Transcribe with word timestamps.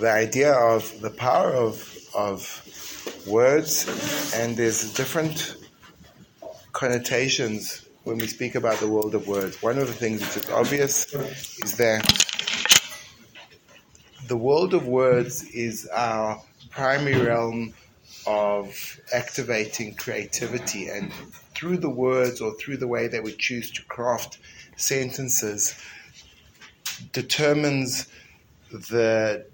the 0.00 0.10
idea 0.10 0.52
of 0.52 1.00
the 1.02 1.10
power 1.10 1.52
of, 1.52 1.98
of 2.14 3.22
words, 3.26 4.32
and 4.34 4.56
there's 4.56 4.94
different 4.94 5.56
connotations 6.72 7.86
when 8.04 8.16
we 8.16 8.26
speak 8.26 8.54
about 8.54 8.80
the 8.80 8.88
world 8.88 9.14
of 9.14 9.28
words. 9.28 9.62
One 9.62 9.78
of 9.78 9.86
the 9.86 9.92
things 9.92 10.22
which 10.22 10.44
is 10.44 10.50
obvious 10.50 11.12
is 11.62 11.76
that 11.76 12.02
the 14.26 14.38
world 14.38 14.72
of 14.72 14.86
words 14.86 15.44
is 15.50 15.86
our 15.88 16.42
primary 16.70 17.20
realm 17.20 17.74
of 18.26 19.00
activating 19.12 19.94
creativity, 19.96 20.88
and 20.88 21.12
through 21.54 21.76
the 21.76 21.90
words 21.90 22.40
or 22.40 22.54
through 22.54 22.78
the 22.78 22.88
way 22.88 23.06
that 23.08 23.22
we 23.22 23.32
choose 23.32 23.70
to 23.72 23.82
craft 23.84 24.38
sentences, 24.76 25.78
determines 27.12 28.08
the 28.70 29.44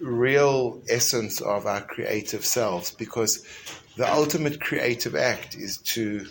real 0.00 0.80
essence 0.88 1.40
of 1.40 1.66
our 1.66 1.80
creative 1.80 2.44
selves 2.44 2.90
because 2.90 3.44
the 3.96 4.10
ultimate 4.10 4.60
creative 4.60 5.14
act 5.14 5.56
is 5.56 5.78
to 5.78 6.26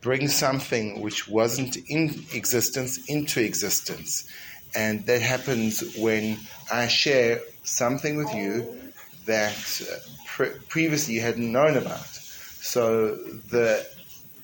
bring 0.00 0.28
something 0.28 1.00
which 1.00 1.28
wasn't 1.28 1.76
in 1.88 2.24
existence 2.32 3.04
into 3.06 3.40
existence. 3.42 4.28
And 4.74 5.04
that 5.06 5.20
happens 5.20 5.96
when 5.96 6.38
I 6.72 6.86
share 6.86 7.40
something 7.64 8.16
with 8.16 8.32
you 8.34 8.92
that 9.26 9.82
uh, 9.82 9.96
pre- 10.26 10.58
previously 10.68 11.14
you 11.14 11.20
hadn't 11.20 11.50
known 11.50 11.76
about. 11.76 12.06
So 12.06 13.16
the 13.16 13.86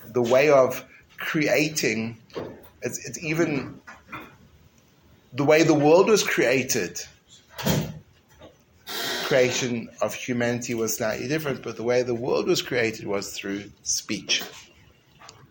the 0.06 0.23
way 0.23 0.51
of 0.51 0.84
creating, 1.19 2.17
it's, 2.83 3.06
it's 3.06 3.23
even 3.23 3.81
the 5.33 5.45
way 5.45 5.62
the 5.62 5.75
world 5.75 6.09
was 6.09 6.23
created 6.23 7.01
creation 9.34 9.88
of 10.01 10.15
humanity 10.15 10.74
was 10.74 10.97
slightly 10.97 11.27
different, 11.27 11.61
but 11.61 11.77
the 11.77 11.83
way 11.83 12.05
the 12.05 12.14
world 12.14 12.47
was 12.47 12.62
created 12.62 13.05
was 13.05 13.33
through 13.33 13.64
speech. 13.83 14.45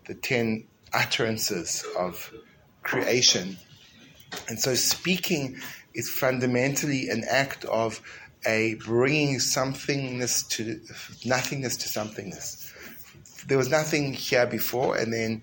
The 0.06 0.14
ten 0.14 0.64
utterances 0.94 1.84
of 1.98 2.32
creation. 2.82 3.58
And 4.48 4.58
so 4.58 4.74
speaking 4.74 5.58
is 5.92 6.08
fundamentally 6.08 7.10
an 7.10 7.24
act 7.28 7.66
of 7.66 8.00
a 8.46 8.76
bringing 8.76 9.36
somethingness 9.36 10.48
to 10.48 10.80
nothingness 11.28 11.76
to 11.76 11.88
somethingness. 11.88 12.72
There 13.48 13.58
was 13.58 13.68
nothing 13.68 14.14
here 14.14 14.46
before, 14.46 14.96
and 14.96 15.12
then 15.12 15.42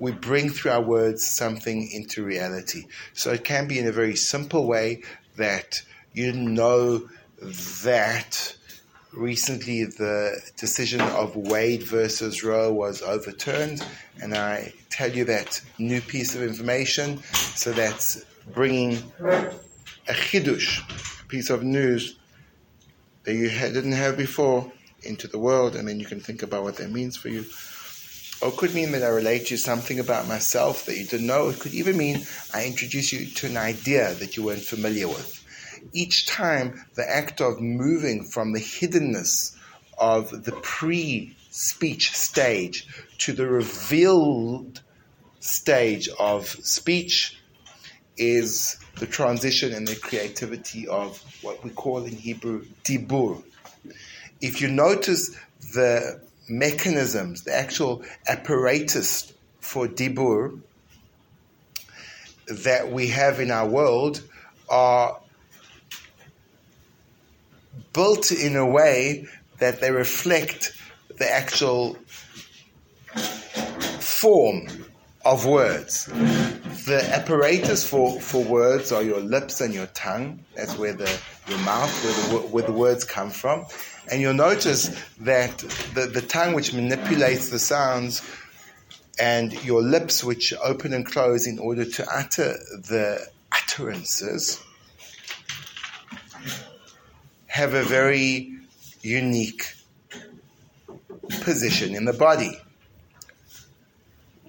we 0.00 0.10
bring 0.10 0.50
through 0.50 0.72
our 0.72 0.82
words 0.82 1.24
something 1.24 1.88
into 1.92 2.24
reality. 2.24 2.86
So 3.14 3.30
it 3.30 3.44
can 3.44 3.68
be 3.68 3.78
in 3.78 3.86
a 3.86 3.92
very 3.92 4.16
simple 4.16 4.66
way 4.66 5.04
that 5.36 5.80
you 6.12 6.32
know 6.32 7.08
that 7.82 8.56
recently 9.12 9.84
the 9.84 10.40
decision 10.56 11.00
of 11.00 11.36
Wade 11.36 11.82
versus 11.82 12.42
Roe 12.42 12.72
was 12.72 13.02
overturned, 13.02 13.86
and 14.22 14.34
I 14.34 14.72
tell 14.90 15.10
you 15.10 15.24
that 15.26 15.60
new 15.78 16.00
piece 16.00 16.34
of 16.34 16.42
information. 16.42 17.22
So 17.32 17.72
that's 17.72 18.24
bringing 18.54 18.98
a 19.20 20.12
chidush, 20.12 21.28
piece 21.28 21.50
of 21.50 21.62
news 21.62 22.16
that 23.24 23.34
you 23.34 23.48
didn't 23.48 23.92
have 23.92 24.16
before 24.16 24.70
into 25.02 25.26
the 25.28 25.38
world, 25.38 25.76
and 25.76 25.86
then 25.86 26.00
you 26.00 26.06
can 26.06 26.20
think 26.20 26.42
about 26.42 26.62
what 26.62 26.76
that 26.76 26.90
means 26.90 27.16
for 27.16 27.28
you. 27.28 27.44
Or 28.40 28.48
it 28.48 28.56
could 28.56 28.74
mean 28.74 28.92
that 28.92 29.04
I 29.04 29.08
relate 29.08 29.46
to 29.46 29.54
you 29.54 29.56
something 29.56 30.00
about 30.00 30.26
myself 30.26 30.86
that 30.86 30.96
you 30.96 31.04
didn't 31.04 31.26
know. 31.26 31.48
It 31.48 31.60
could 31.60 31.74
even 31.74 31.96
mean 31.96 32.24
I 32.52 32.64
introduce 32.66 33.12
you 33.12 33.26
to 33.26 33.46
an 33.46 33.56
idea 33.56 34.14
that 34.14 34.36
you 34.36 34.42
weren't 34.42 34.62
familiar 34.62 35.06
with 35.06 35.41
each 35.92 36.26
time 36.26 36.84
the 36.94 37.08
act 37.08 37.40
of 37.40 37.60
moving 37.60 38.24
from 38.24 38.52
the 38.52 38.60
hiddenness 38.60 39.56
of 39.98 40.44
the 40.44 40.52
pre 40.52 41.36
speech 41.50 42.12
stage 42.12 42.86
to 43.18 43.32
the 43.32 43.46
revealed 43.46 44.80
stage 45.40 46.08
of 46.18 46.46
speech 46.46 47.38
is 48.16 48.76
the 48.98 49.06
transition 49.06 49.72
and 49.72 49.86
the 49.86 49.96
creativity 49.96 50.86
of 50.86 51.22
what 51.42 51.62
we 51.64 51.70
call 51.70 52.04
in 52.04 52.14
Hebrew 52.14 52.64
dibur. 52.84 53.42
If 54.40 54.60
you 54.60 54.68
notice 54.68 55.36
the 55.74 56.20
mechanisms, 56.48 57.42
the 57.42 57.54
actual 57.54 58.02
apparatus 58.26 59.32
for 59.60 59.88
dibur 59.88 60.60
that 62.48 62.90
we 62.90 63.08
have 63.08 63.40
in 63.40 63.50
our 63.50 63.68
world 63.68 64.22
are 64.68 65.21
built 67.92 68.32
in 68.32 68.56
a 68.56 68.66
way 68.66 69.26
that 69.58 69.80
they 69.80 69.90
reflect 69.90 70.72
the 71.18 71.30
actual 71.30 71.96
form 74.00 74.66
of 75.24 75.46
words. 75.46 76.06
The 76.86 77.08
apparatus 77.12 77.88
for, 77.88 78.20
for 78.20 78.42
words 78.42 78.90
are 78.92 79.02
your 79.02 79.20
lips 79.20 79.60
and 79.60 79.72
your 79.72 79.86
tongue. 79.86 80.44
That's 80.56 80.76
where 80.76 80.92
the 80.92 81.10
your 81.48 81.58
mouth, 81.58 81.90
where 82.04 82.40
the, 82.40 82.46
where 82.48 82.64
the 82.64 82.72
words 82.72 83.04
come 83.04 83.30
from. 83.30 83.66
And 84.10 84.20
you'll 84.20 84.34
notice 84.34 84.88
that 85.20 85.58
the, 85.94 86.06
the 86.06 86.22
tongue, 86.22 86.54
which 86.54 86.72
manipulates 86.72 87.50
the 87.50 87.58
sounds, 87.58 88.22
and 89.18 89.52
your 89.64 89.82
lips, 89.82 90.24
which 90.24 90.52
open 90.62 90.92
and 90.92 91.06
close 91.06 91.46
in 91.46 91.58
order 91.58 91.84
to 91.84 92.06
utter 92.08 92.54
the 92.88 93.26
utterances, 93.52 94.62
have 97.52 97.74
a 97.74 97.82
very 97.82 98.50
unique 99.02 99.74
position 101.42 101.94
in 101.94 102.06
the 102.06 102.12
body. 102.14 102.58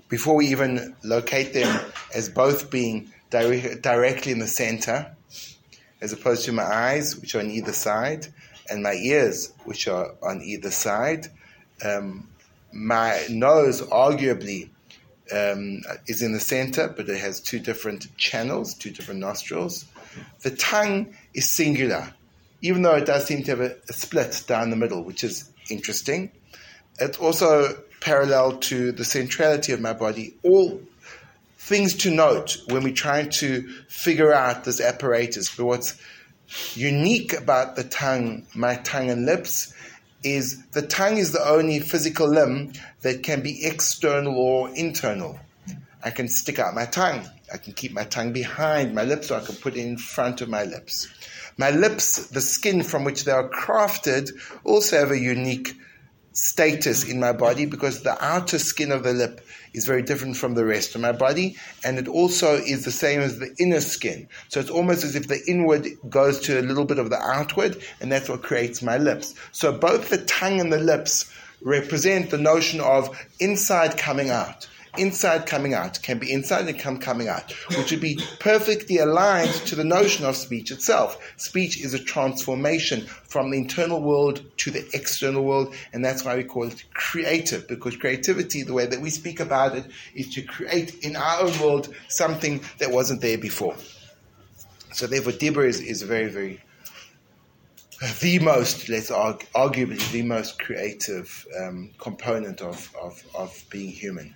Before 0.08 0.36
we 0.38 0.48
even 0.48 0.96
locate 1.04 1.54
them 1.54 1.82
as 2.16 2.30
both 2.30 2.72
being 2.72 3.12
dire- 3.30 3.76
directly 3.76 4.32
in 4.32 4.40
the 4.40 4.48
center, 4.48 5.14
as 6.00 6.14
opposed 6.14 6.46
to 6.46 6.54
my 6.54 6.64
eyes, 6.64 7.20
which 7.20 7.36
are 7.36 7.42
on 7.42 7.52
either 7.52 7.74
side, 7.74 8.28
and 8.70 8.82
my 8.82 8.94
ears, 8.94 9.52
which 9.66 9.90
are 9.90 10.16
on 10.22 10.42
either 10.42 10.72
side, 10.72 11.28
um, 11.84 12.30
my 12.72 13.22
nose 13.30 13.82
arguably 13.82 14.70
um, 15.34 15.82
is 16.08 16.22
in 16.22 16.32
the 16.32 16.40
center, 16.40 16.88
but 16.88 17.10
it 17.10 17.20
has 17.20 17.42
two 17.42 17.60
different 17.60 18.16
channels, 18.16 18.74
two 18.74 18.92
different 18.92 19.20
nostrils. 19.20 19.84
The 20.44 20.52
tongue 20.52 21.14
is 21.34 21.50
singular 21.50 22.14
even 22.64 22.82
though 22.82 22.96
it 22.96 23.06
does 23.06 23.26
seem 23.26 23.44
to 23.44 23.52
have 23.52 23.60
a, 23.60 23.76
a 23.90 23.94
split 23.94 24.44
down 24.48 24.72
the 24.72 24.76
middle, 24.76 25.04
which 25.04 25.24
is 25.24 25.52
interesting. 25.70 26.32
It's 27.00 27.20
also 27.20 27.78
parallel 28.00 28.58
to 28.58 28.92
the 28.94 29.06
centrality 29.06 29.74
of 29.74 29.82
my 29.82 29.94
body. 29.94 30.34
All 30.44 30.82
things 31.58 31.94
to 31.96 32.12
note 32.12 32.58
when 32.68 32.84
we're 32.84 32.94
trying 32.94 33.30
to 33.30 33.68
figure 33.90 34.34
out 34.34 34.64
this 34.64 34.80
apparatus. 34.80 35.56
But 35.56 35.66
what's 35.66 36.02
unique 36.74 37.34
about 37.34 37.76
the 37.76 37.84
tongue, 37.84 38.48
my 38.56 38.76
tongue 38.76 39.10
and 39.10 39.26
lips, 39.26 39.74
is 40.24 40.66
the 40.68 40.82
tongue 40.82 41.18
is 41.18 41.34
the 41.34 41.46
only 41.46 41.82
physical 41.82 42.30
limb 42.30 42.72
that 43.02 43.24
can 43.24 43.42
be 43.42 43.66
external 43.66 44.38
or 44.38 44.70
internal. 44.70 45.38
I 46.02 46.12
can 46.12 46.30
stick 46.30 46.60
out 46.60 46.74
my 46.74 46.86
tongue. 46.86 47.28
I 47.54 47.58
can 47.58 47.74
keep 47.74 47.92
my 47.92 48.04
tongue 48.06 48.32
behind 48.32 48.96
my 48.96 49.04
lips, 49.04 49.32
or 49.32 49.36
I 49.36 49.44
can 49.44 49.56
put 49.56 49.76
it 49.76 49.82
in 49.82 49.98
front 49.98 50.42
of 50.42 50.50
my 50.50 50.64
lips. 50.64 51.10
My 51.58 51.70
lips, 51.70 52.28
the 52.28 52.42
skin 52.42 52.84
from 52.84 53.04
which 53.04 53.26
they 53.26 53.32
are 53.32 53.50
crafted, 53.50 54.32
also 54.64 54.98
have 54.98 55.12
a 55.12 55.20
unique 55.20 55.76
status 56.34 57.08
in 57.08 57.20
my 57.20 57.32
body 57.32 57.66
because 57.66 58.02
the 58.02 58.24
outer 58.24 58.58
skin 58.58 58.92
of 58.92 59.04
the 59.04 59.14
lip 59.14 59.46
is 59.74 59.86
very 59.86 60.02
different 60.02 60.36
from 60.36 60.56
the 60.56 60.66
rest 60.66 60.96
of 60.96 61.02
my 61.02 61.12
body, 61.12 61.56
and 61.84 62.00
it 62.00 62.08
also 62.08 62.56
is 62.56 62.86
the 62.86 62.92
same 62.92 63.22
as 63.22 63.38
the 63.38 63.54
inner 63.60 63.82
skin. 63.82 64.28
So 64.50 64.60
it's 64.60 64.70
almost 64.70 65.04
as 65.04 65.16
if 65.16 65.28
the 65.28 65.42
inward 65.48 65.88
goes 66.10 66.40
to 66.42 66.60
a 66.60 66.62
little 66.62 66.86
bit 66.86 67.00
of 67.00 67.10
the 67.10 67.20
outward, 67.20 67.82
and 68.02 68.12
that's 68.12 68.30
what 68.30 68.42
creates 68.42 68.82
my 68.82 68.98
lips. 68.98 69.36
So 69.52 69.72
both 69.72 70.10
the 70.10 70.26
tongue 70.26 70.60
and 70.60 70.74
the 70.74 70.80
lips 70.80 71.32
represent 71.62 72.30
the 72.30 72.38
notion 72.38 72.82
of 72.82 73.16
inside 73.40 73.98
coming 73.98 74.30
out 74.32 74.68
inside 74.98 75.46
coming 75.46 75.74
out, 75.74 76.02
can 76.02 76.20
be 76.20 76.32
inside 76.32 76.68
and 76.68 76.80
come 76.80 77.00
coming 77.00 77.28
out, 77.28 77.52
which 77.78 77.92
would 77.92 78.02
be 78.02 78.20
perfectly 78.40 78.98
aligned 78.98 79.52
to 79.52 79.76
the 79.76 79.84
notion 79.84 80.26
of 80.26 80.36
speech 80.36 80.72
itself. 80.72 81.18
Speech 81.38 81.84
is 81.84 81.94
a 81.94 82.00
transformation 82.00 83.02
from 83.02 83.52
the 83.52 83.58
internal 83.58 84.02
world 84.02 84.42
to 84.58 84.72
the 84.72 84.88
external 84.94 85.44
world, 85.44 85.74
and 85.94 86.04
that's 86.04 86.24
why 86.24 86.36
we 86.36 86.44
call 86.44 86.68
it 86.68 86.84
creative, 86.94 87.68
because 87.68 87.98
creativity, 87.98 88.64
the 88.64 88.74
way 88.74 88.86
that 88.86 89.02
we 89.02 89.10
speak 89.10 89.40
about 89.40 89.76
it, 89.76 89.86
is 90.14 90.34
to 90.34 90.42
create 90.42 91.04
in 91.04 91.16
our 91.16 91.42
own 91.42 91.60
world 91.60 91.94
something 92.08 92.62
that 92.78 92.92
wasn't 92.92 93.22
there 93.22 93.38
before. 93.38 93.76
So 94.94 95.08
therefore, 95.08 95.34
Dibur 95.34 95.68
is, 95.68 95.80
is 95.80 96.04
very, 96.04 96.30
very 96.30 96.62
the 98.22 98.40
most, 98.40 98.90
let's 98.90 99.12
argue, 99.12 99.48
arguably 99.56 100.12
the 100.12 100.24
most 100.24 100.60
creative 100.60 101.48
um, 101.60 101.92
component 101.98 102.62
of, 102.62 102.94
of, 103.02 103.24
of 103.34 103.64
being 103.70 103.90
human. 103.90 104.36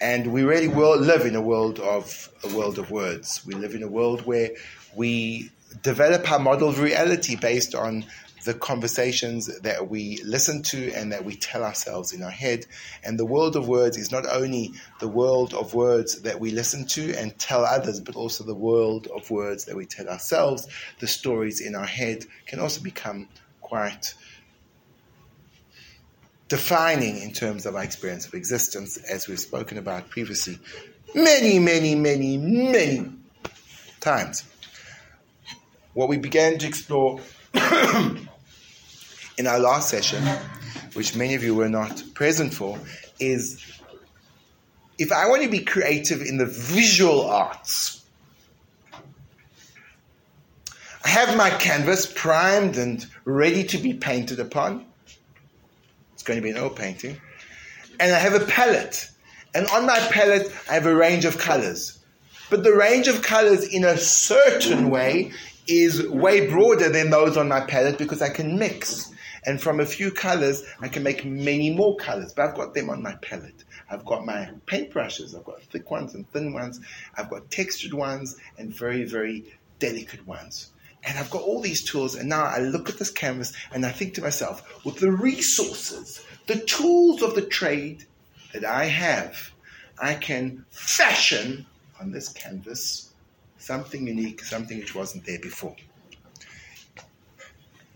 And 0.00 0.32
we 0.32 0.42
really 0.44 0.68
will 0.68 0.98
live 0.98 1.26
in 1.26 1.36
a 1.36 1.42
world 1.42 1.78
of 1.78 2.30
a 2.42 2.54
world 2.54 2.78
of 2.78 2.90
words. 2.90 3.44
We 3.44 3.54
live 3.54 3.74
in 3.74 3.82
a 3.82 3.88
world 3.88 4.24
where 4.24 4.50
we 4.96 5.50
develop 5.82 6.30
our 6.30 6.38
model 6.38 6.68
of 6.68 6.80
reality 6.80 7.36
based 7.36 7.74
on 7.74 8.06
the 8.44 8.54
conversations 8.54 9.60
that 9.60 9.90
we 9.90 10.22
listen 10.24 10.62
to 10.62 10.92
and 10.92 11.12
that 11.12 11.24
we 11.24 11.36
tell 11.36 11.62
ourselves 11.62 12.12
in 12.12 12.22
our 12.22 12.30
head. 12.30 12.64
And 13.04 13.18
the 13.18 13.26
world 13.26 13.56
of 13.56 13.68
words 13.68 13.98
is 13.98 14.10
not 14.10 14.24
only 14.26 14.72
the 14.98 15.08
world 15.08 15.52
of 15.52 15.74
words 15.74 16.22
that 16.22 16.40
we 16.40 16.50
listen 16.50 16.86
to 16.86 17.14
and 17.16 17.38
tell 17.38 17.64
others, 17.64 18.00
but 18.00 18.16
also 18.16 18.44
the 18.44 18.54
world 18.54 19.08
of 19.14 19.30
words 19.30 19.66
that 19.66 19.76
we 19.76 19.84
tell 19.84 20.08
ourselves. 20.08 20.66
The 21.00 21.06
stories 21.06 21.60
in 21.60 21.74
our 21.74 21.84
head 21.84 22.24
can 22.46 22.60
also 22.60 22.80
become 22.80 23.28
quite 23.60 24.14
defining 26.50 27.22
in 27.22 27.32
terms 27.32 27.64
of 27.64 27.76
our 27.76 27.84
experience 27.84 28.26
of 28.26 28.34
existence, 28.34 28.98
as 29.08 29.28
we've 29.28 29.38
spoken 29.40 29.78
about 29.78 30.10
previously 30.10 30.58
many, 31.14 31.60
many, 31.60 31.94
many, 31.94 32.36
many 32.36 33.08
times. 34.00 34.44
What 35.94 36.08
we 36.08 36.18
began 36.18 36.58
to 36.58 36.66
explore 36.66 37.20
in 37.54 39.46
our 39.46 39.60
last 39.60 39.88
session, 39.88 40.24
which 40.94 41.16
many 41.16 41.34
of 41.36 41.44
you 41.44 41.54
were 41.54 41.68
not 41.68 42.02
present 42.14 42.52
for, 42.52 42.78
is 43.20 43.64
if 44.98 45.12
I 45.12 45.28
want 45.28 45.44
to 45.44 45.48
be 45.48 45.60
creative 45.60 46.20
in 46.20 46.36
the 46.36 46.46
visual 46.46 47.26
arts, 47.26 48.04
I 51.04 51.08
have 51.08 51.36
my 51.36 51.50
canvas 51.50 52.12
primed 52.12 52.76
and 52.76 53.06
ready 53.24 53.62
to 53.64 53.78
be 53.78 53.94
painted 53.94 54.40
upon. 54.40 54.89
It's 56.20 56.26
going 56.26 56.38
to 56.38 56.42
be 56.42 56.50
an 56.50 56.58
oil 56.58 56.68
painting. 56.68 57.18
And 57.98 58.12
I 58.12 58.18
have 58.18 58.34
a 58.34 58.44
palette. 58.44 59.08
And 59.54 59.66
on 59.68 59.86
my 59.86 59.98
palette, 60.12 60.52
I 60.68 60.74
have 60.74 60.84
a 60.84 60.94
range 60.94 61.24
of 61.24 61.38
colors. 61.38 61.98
But 62.50 62.62
the 62.62 62.74
range 62.74 63.08
of 63.08 63.22
colors, 63.22 63.64
in 63.64 63.84
a 63.84 63.96
certain 63.96 64.90
way, 64.90 65.32
is 65.66 66.06
way 66.06 66.46
broader 66.46 66.90
than 66.90 67.08
those 67.08 67.38
on 67.38 67.48
my 67.48 67.62
palette 67.62 67.96
because 67.96 68.20
I 68.20 68.28
can 68.28 68.58
mix. 68.58 69.10
And 69.46 69.62
from 69.62 69.80
a 69.80 69.86
few 69.86 70.10
colors, 70.10 70.62
I 70.82 70.88
can 70.88 71.02
make 71.02 71.24
many 71.24 71.70
more 71.74 71.96
colors, 71.96 72.34
but 72.34 72.46
I've 72.50 72.54
got 72.54 72.74
them 72.74 72.90
on 72.90 73.02
my 73.02 73.14
palette. 73.22 73.64
I've 73.90 74.04
got 74.04 74.26
my 74.26 74.50
paintbrushes. 74.66 75.34
I've 75.34 75.44
got 75.44 75.62
thick 75.62 75.90
ones 75.90 76.14
and 76.14 76.30
thin 76.32 76.52
ones. 76.52 76.80
I've 77.16 77.30
got 77.30 77.50
textured 77.50 77.94
ones 77.94 78.36
and 78.58 78.74
very, 78.74 79.04
very 79.04 79.46
delicate 79.78 80.26
ones. 80.26 80.70
And 81.02 81.18
I've 81.18 81.30
got 81.30 81.42
all 81.42 81.60
these 81.60 81.82
tools, 81.82 82.14
and 82.14 82.28
now 82.28 82.44
I 82.44 82.58
look 82.58 82.88
at 82.88 82.98
this 82.98 83.10
canvas 83.10 83.52
and 83.72 83.86
I 83.86 83.90
think 83.90 84.14
to 84.14 84.20
myself, 84.20 84.84
with 84.84 84.96
the 84.98 85.10
resources, 85.10 86.24
the 86.46 86.56
tools 86.56 87.22
of 87.22 87.34
the 87.34 87.42
trade 87.42 88.04
that 88.52 88.64
I 88.64 88.84
have, 88.84 89.52
I 89.98 90.14
can 90.14 90.64
fashion 90.70 91.66
on 92.00 92.12
this 92.12 92.28
canvas 92.28 93.12
something 93.58 94.06
unique, 94.06 94.42
something 94.44 94.78
which 94.78 94.94
wasn't 94.94 95.24
there 95.24 95.38
before 95.38 95.76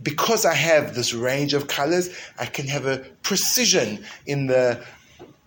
because 0.05 0.45
I 0.45 0.55
have 0.55 0.95
this 0.95 1.15
range 1.15 1.55
of 1.55 1.67
colors, 1.67 2.15
I 2.39 2.47
can 2.47 2.69
have 2.69 2.87
a 2.87 2.99
precision 3.23 4.05
in 4.27 4.47
the, 4.47 4.85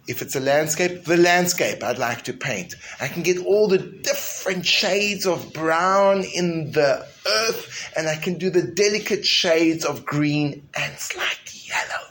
if 0.07 0.21
it's 0.21 0.35
a 0.35 0.39
landscape, 0.39 1.05
the 1.05 1.15
landscape 1.15 1.83
I'd 1.83 1.99
like 1.99 2.23
to 2.23 2.33
paint. 2.33 2.75
I 2.99 3.07
can 3.07 3.23
get 3.23 3.37
all 3.45 3.67
the 3.67 3.77
different 3.77 4.65
shades 4.65 5.25
of 5.25 5.53
brown 5.53 6.23
in 6.23 6.71
the 6.71 7.07
earth, 7.27 7.91
and 7.95 8.07
I 8.07 8.15
can 8.15 8.37
do 8.37 8.49
the 8.49 8.61
delicate 8.61 9.25
shades 9.25 9.85
of 9.85 10.05
green 10.05 10.67
and 10.75 10.97
slightly 10.97 11.61
yellow 11.67 12.05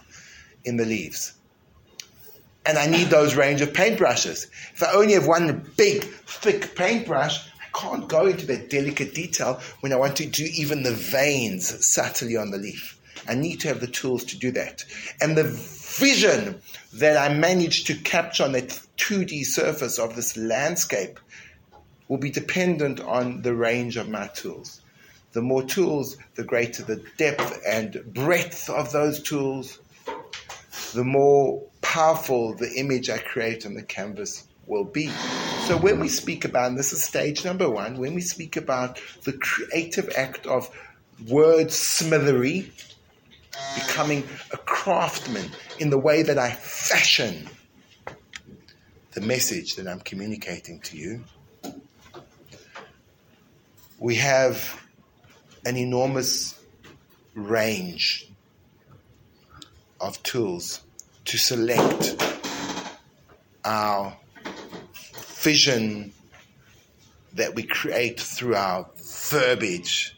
in 0.65 0.77
the 0.77 0.85
leaves. 0.85 1.33
And 2.65 2.79
I 2.79 2.87
need 2.87 3.09
those 3.09 3.37
range 3.37 3.61
of 3.61 3.73
paintbrushes. 3.73 4.47
If 4.75 4.83
I 4.83 4.93
only 4.93 5.15
have 5.15 5.27
one 5.27 5.71
big, 5.77 6.03
thick 6.03 6.75
paintbrush, 6.75 7.49
I 7.61 7.79
can't 7.79 8.09
go 8.09 8.27
into 8.27 8.47
that 8.47 8.71
delicate 8.71 9.15
detail 9.15 9.61
when 9.81 9.93
I 9.93 9.97
want 9.97 10.17
to 10.17 10.27
do 10.27 10.45
even 10.45 10.83
the 10.83 10.93
veins 10.93 11.87
subtly 11.87 12.37
on 12.37 12.51
the 12.51 12.59
leaf. 12.59 12.99
I 13.29 13.35
need 13.35 13.61
to 13.61 13.69
have 13.69 13.81
the 13.81 13.87
tools 13.87 14.25
to 14.27 14.39
do 14.39 14.51
that. 14.53 14.85
And 15.21 15.37
the 15.37 15.45
vision 15.45 16.61
that 16.95 17.17
I 17.17 17.33
manage 17.35 17.85
to 17.85 17.95
capture 17.95 18.45
on 18.45 18.53
that 18.53 18.81
2D 18.99 19.45
surface 19.45 19.99
of 19.99 20.17
this 20.17 20.37
landscape 20.37 21.21
will 22.09 22.19
be 22.19 22.31
dependent 22.31 23.01
on 23.01 23.43
the 23.43 23.55
range 23.55 23.97
of 23.97 24.09
my 24.09 24.29
tools. 24.29 24.81
The 25.37 25.43
more 25.43 25.63
tools, 25.63 26.17
the 26.35 26.45
greater 26.45 26.83
the 26.83 27.05
depth 27.19 27.61
and 27.69 28.03
breadth 28.15 28.71
of 28.71 28.91
those 28.91 29.23
tools, 29.23 29.79
the 30.95 31.05
more 31.05 31.63
powerful 31.83 32.55
the 32.55 32.73
image 32.77 33.11
I 33.11 33.19
create 33.19 33.67
on 33.67 33.75
the 33.75 33.83
canvas 33.83 34.49
will 34.67 34.85
be. 34.85 35.09
So 35.67 35.77
when 35.77 36.01
we 36.01 36.09
speak 36.09 36.47
about, 36.47 36.71
and 36.71 36.79
this 36.79 36.95
is 36.95 37.03
stage 37.03 37.45
number 37.45 37.69
one, 37.69 37.99
when 37.99 38.15
we 38.15 38.23
speak 38.23 38.57
about 38.57 38.99
the 39.25 39.35
creative 39.35 40.11
act 40.17 40.47
of 40.47 40.71
word 41.29 41.71
smithery, 41.71 42.73
becoming 43.75 44.27
a 44.53 44.57
craftsman 44.57 45.51
in 45.79 45.91
the 45.91 45.99
way 45.99 46.23
that 46.23 46.39
I 46.39 46.51
fashion 46.51 47.47
the 49.13 49.21
message 49.21 49.77
that 49.77 49.87
I'm 49.87 50.01
communicating 50.01 50.81
to 50.81 50.97
you, 50.97 51.25
we 53.99 54.15
have 54.15 54.83
an 55.67 55.77
enormous 55.77 56.59
range 57.35 58.31
of 60.01 60.23
tools 60.23 60.81
to 61.25 61.37
select 61.37 62.17
our 63.65 64.17
vision 65.41 66.13
that 67.33 67.55
we 67.57 67.65
create 67.65 68.21
through 68.21 68.55
our 68.55 68.89
verbiage. 69.29 70.17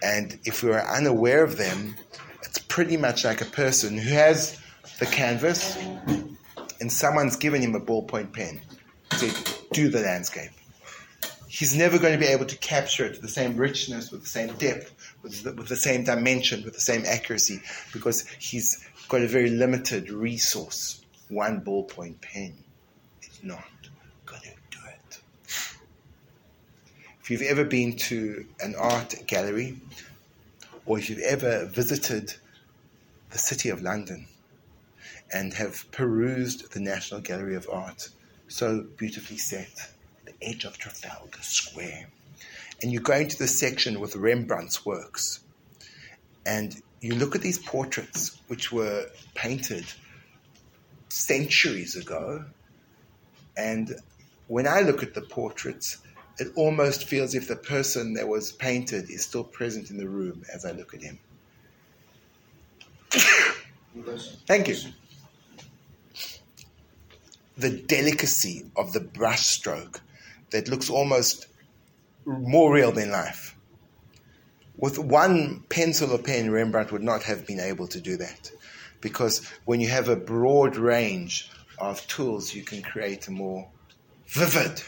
And 0.00 0.38
if 0.44 0.62
we 0.62 0.70
are 0.70 0.96
unaware 0.96 1.42
of 1.42 1.56
them, 1.56 1.96
it's 2.44 2.60
pretty 2.60 2.96
much 2.96 3.24
like 3.24 3.40
a 3.40 3.46
person 3.46 3.98
who 3.98 4.10
has 4.10 4.60
the 5.00 5.06
canvas 5.06 5.76
and 6.80 6.90
someone's 6.90 7.34
given 7.36 7.60
him 7.60 7.74
a 7.74 7.80
ballpoint 7.80 8.32
pen 8.32 8.60
to 9.10 9.32
do 9.72 9.88
the 9.88 10.00
landscape. 10.00 10.50
He's 11.54 11.76
never 11.76 11.98
going 11.98 12.14
to 12.14 12.18
be 12.18 12.32
able 12.32 12.46
to 12.46 12.56
capture 12.56 13.04
it 13.04 13.12
with 13.12 13.20
the 13.20 13.28
same 13.28 13.58
richness, 13.58 14.10
with 14.10 14.22
the 14.22 14.28
same 14.28 14.54
depth, 14.54 14.90
with 15.22 15.42
the, 15.42 15.52
with 15.52 15.68
the 15.68 15.76
same 15.76 16.02
dimension, 16.02 16.64
with 16.64 16.72
the 16.72 16.80
same 16.80 17.04
accuracy, 17.04 17.60
because 17.92 18.26
he's 18.38 18.88
got 19.10 19.20
a 19.20 19.28
very 19.28 19.50
limited 19.50 20.10
resource 20.10 21.04
one 21.28 21.60
ballpoint 21.60 22.22
pen 22.22 22.54
is 23.22 23.38
not 23.42 23.68
going 24.24 24.40
to 24.40 24.48
do 24.70 24.78
it. 24.86 25.20
If 27.20 27.30
you've 27.30 27.42
ever 27.42 27.64
been 27.64 27.96
to 27.96 28.46
an 28.60 28.74
art 28.78 29.14
gallery, 29.26 29.76
or 30.86 30.98
if 30.98 31.10
you've 31.10 31.18
ever 31.18 31.66
visited 31.66 32.34
the 33.28 33.38
City 33.38 33.68
of 33.68 33.82
London 33.82 34.26
and 35.34 35.52
have 35.52 35.90
perused 35.92 36.72
the 36.72 36.80
National 36.80 37.20
Gallery 37.20 37.56
of 37.56 37.68
Art, 37.70 38.08
so 38.48 38.86
beautifully 38.96 39.36
set, 39.36 39.90
edge 40.42 40.64
of 40.64 40.78
Trafalgar 40.78 41.42
Square, 41.42 42.08
and 42.82 42.92
you 42.92 43.00
go 43.00 43.14
into 43.14 43.38
the 43.38 43.48
section 43.48 44.00
with 44.00 44.16
Rembrandt's 44.16 44.84
works, 44.84 45.40
and 46.44 46.80
you 47.00 47.14
look 47.14 47.34
at 47.34 47.42
these 47.42 47.58
portraits 47.58 48.38
which 48.48 48.72
were 48.72 49.06
painted 49.34 49.84
centuries 51.08 51.96
ago 51.96 52.44
and 53.56 53.94
when 54.48 54.66
I 54.66 54.80
look 54.80 55.02
at 55.02 55.14
the 55.14 55.22
portraits, 55.22 55.98
it 56.38 56.48
almost 56.56 57.04
feels 57.04 57.34
if 57.34 57.48
the 57.48 57.56
person 57.56 58.14
that 58.14 58.28
was 58.28 58.52
painted 58.52 59.10
is 59.10 59.22
still 59.22 59.44
present 59.44 59.90
in 59.90 59.98
the 59.98 60.08
room 60.08 60.42
as 60.52 60.64
I 60.64 60.72
look 60.72 60.94
at 60.94 61.02
him. 61.02 61.18
Thank 64.46 64.68
you. 64.68 64.76
The 67.58 67.70
delicacy 67.70 68.64
of 68.76 68.92
the 68.92 69.00
brushstroke 69.00 70.00
that 70.52 70.68
looks 70.68 70.88
almost 70.88 71.46
more 72.24 72.72
real 72.72 72.92
than 72.92 73.10
life. 73.10 73.56
With 74.76 74.98
one 74.98 75.64
pencil 75.68 76.12
or 76.12 76.18
pen, 76.18 76.50
Rembrandt 76.50 76.92
would 76.92 77.02
not 77.02 77.22
have 77.24 77.46
been 77.46 77.60
able 77.60 77.86
to 77.88 78.00
do 78.00 78.16
that. 78.16 78.50
Because 79.00 79.46
when 79.64 79.80
you 79.80 79.88
have 79.88 80.08
a 80.08 80.16
broad 80.16 80.76
range 80.76 81.50
of 81.78 82.06
tools, 82.06 82.54
you 82.54 82.62
can 82.62 82.82
create 82.82 83.26
a 83.28 83.30
more 83.32 83.68
vivid 84.26 84.82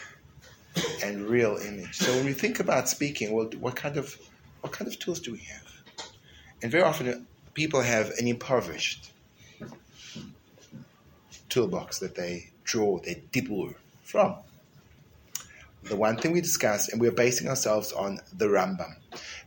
and 1.03 1.27
real 1.27 1.57
image. 1.57 1.95
So 1.97 2.13
when 2.13 2.25
we 2.25 2.33
think 2.33 2.59
about 2.59 2.89
speaking, 2.89 3.33
well, 3.33 3.49
what 3.59 3.75
kind 3.75 3.97
of 3.97 4.17
what 4.61 4.73
kind 4.73 4.87
of 4.87 4.97
tools 4.97 5.19
do 5.19 5.31
we 5.31 5.39
have? 5.39 5.65
And 6.63 6.71
very 6.71 6.83
often, 6.83 7.07
uh, 7.07 7.19
people 7.53 7.81
have 7.81 8.09
an 8.17 8.27
impoverished 8.27 9.11
toolbox 11.49 11.99
that 11.99 12.15
they 12.15 12.49
draw 12.63 12.99
their 12.99 13.15
dibur 13.31 13.75
from. 14.03 14.35
The 15.85 15.95
one 15.95 16.17
thing 16.17 16.31
we 16.31 16.41
discussed, 16.41 16.91
and 16.91 16.99
we're 16.99 17.11
basing 17.11 17.47
ourselves 17.47 17.93
on 17.93 18.19
the 18.35 18.47
Rambam. 18.47 18.95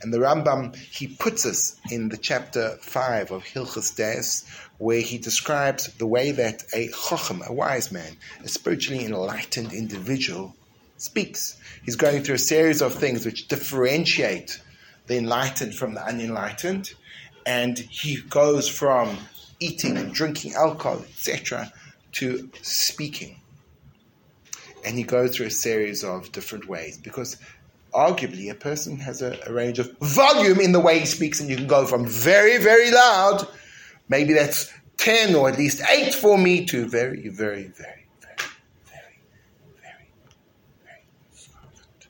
And 0.00 0.14
the 0.14 0.18
Rambam, 0.18 0.76
he 0.76 1.09
puts 1.09 1.45
us 1.45 1.76
in 1.90 2.11
the 2.11 2.16
chapter 2.16 2.78
5 2.80 3.33
of 3.33 3.42
Hilchas 3.42 3.97
Des, 3.97 4.49
where 4.78 5.00
he 5.00 5.18
describes 5.18 5.92
the 5.95 6.07
way 6.07 6.30
that 6.30 6.62
a 6.73 6.88
chochem, 6.90 7.45
a 7.45 7.52
wise 7.52 7.90
man, 7.90 8.16
a 8.45 8.49
spiritually 8.49 9.04
enlightened 9.04 9.73
individual, 9.73 10.54
speaks. 10.97 11.57
He's 11.85 11.97
going 11.97 12.23
through 12.23 12.37
a 12.37 12.38
series 12.38 12.83
of 12.83 12.95
things 12.95 13.26
which 13.26 13.49
differentiate 13.49 14.61
the 15.09 15.16
enlightened 15.16 15.75
from 15.75 15.95
the 15.95 16.07
unenlightened, 16.07 16.95
and 17.45 17.76
he 17.78 18.21
goes 18.21 18.68
from 18.68 19.16
eating 19.59 19.97
and 19.97 20.14
drinking 20.14 20.54
alcohol, 20.54 21.02
etc., 21.09 21.73
to 22.12 22.49
speaking. 22.62 23.38
And 24.88 24.97
he 24.97 25.04
goes 25.04 25.37
through 25.37 25.49
a 25.49 25.50
series 25.50 26.02
of 26.02 26.33
different 26.33 26.66
ways 26.66 26.97
because 26.97 27.37
arguably 27.92 28.50
a 28.50 28.54
person 28.54 28.97
has 29.00 29.21
a, 29.21 29.38
a, 29.47 29.52
range 29.52 29.78
of 29.78 29.95
volume 29.99 30.61
in 30.61 30.73
the 30.73 30.80
way 30.80 31.00
he 31.00 31.04
speaks, 31.04 31.40
and 31.40 31.50
you 31.50 31.57
can 31.57 31.66
go 31.66 31.85
from 31.87 32.07
very, 32.07 32.57
very 32.57 32.90
loud, 32.90 33.47
maybe 34.09 34.33
that's 34.33 34.73
10 34.97 35.35
or 35.35 35.50
at 35.50 35.59
least 35.59 35.83
8 35.87 36.14
for 36.14 36.38
me, 36.38 36.64
to 36.64 36.87
very, 36.87 37.28
very, 37.28 37.66
very, 37.66 38.07
very, 38.25 38.49
very, 38.87 39.21
very, 39.76 40.11
very 40.83 41.04
soft. 41.35 42.09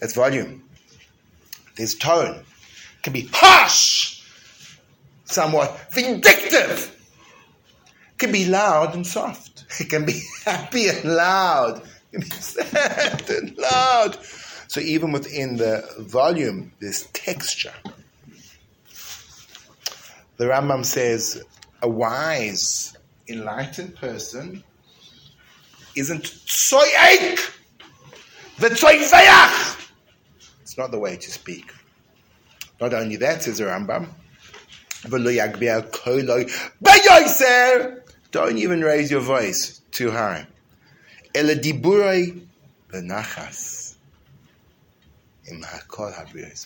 That's 0.00 0.12
volume. 0.12 0.64
There's 1.76 1.94
tone. 1.94 2.40
It 2.40 3.02
can 3.02 3.14
be 3.14 3.30
harsh, 3.32 4.22
somewhat 5.24 5.90
vindictive. 5.92 6.98
Can 8.20 8.32
be 8.32 8.44
loud 8.44 8.94
and 8.94 9.06
soft. 9.06 9.64
It 9.80 9.88
can 9.88 10.04
be 10.04 10.20
happy 10.44 10.88
and 10.88 11.04
loud. 11.04 11.78
It 12.12 12.12
can 12.12 12.20
be 12.20 12.26
sad 12.30 13.30
and 13.30 13.56
loud. 13.56 14.18
So 14.68 14.78
even 14.82 15.10
within 15.10 15.56
the 15.56 15.82
volume, 15.98 16.70
there's 16.80 17.06
texture. 17.14 17.72
The 20.36 20.44
Rambam 20.44 20.84
says 20.84 21.42
a 21.80 21.88
wise, 21.88 22.94
enlightened 23.26 23.96
person 23.96 24.62
isn't 25.96 26.24
tsoyek, 26.24 27.54
the 28.58 28.68
tsoyveach. 28.68 29.88
It's 30.60 30.76
not 30.76 30.90
the 30.90 30.98
way 30.98 31.16
to 31.16 31.30
speak. 31.30 31.72
Not 32.82 32.92
only 32.92 33.16
that, 33.16 33.44
says 33.44 33.56
the 33.56 33.64
Rambam, 33.64 34.08
don't 38.30 38.58
even 38.58 38.80
raise 38.80 39.10
your 39.10 39.20
voice 39.20 39.80
too 39.90 40.10
high. 40.10 40.46
benachas 41.34 41.96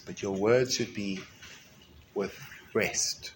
But 0.04 0.22
your 0.22 0.32
words 0.32 0.74
should 0.74 0.94
be 0.94 1.20
with 2.14 2.38
rest. 2.74 3.32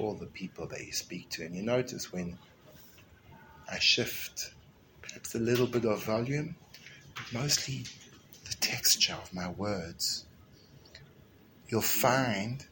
All 0.00 0.14
the 0.14 0.26
people 0.26 0.66
that 0.68 0.84
you 0.84 0.92
speak 0.92 1.28
to. 1.30 1.44
And 1.44 1.54
you 1.54 1.62
notice 1.62 2.12
when 2.12 2.38
I 3.70 3.78
shift 3.78 4.52
perhaps 5.02 5.34
a 5.34 5.38
little 5.38 5.66
bit 5.66 5.84
of 5.84 6.02
volume, 6.04 6.56
but 7.14 7.32
mostly 7.32 7.84
the 8.44 8.54
texture 8.60 9.14
of 9.14 9.32
my 9.32 9.50
words, 9.50 10.24
you'll 11.68 11.80
find 11.80 12.66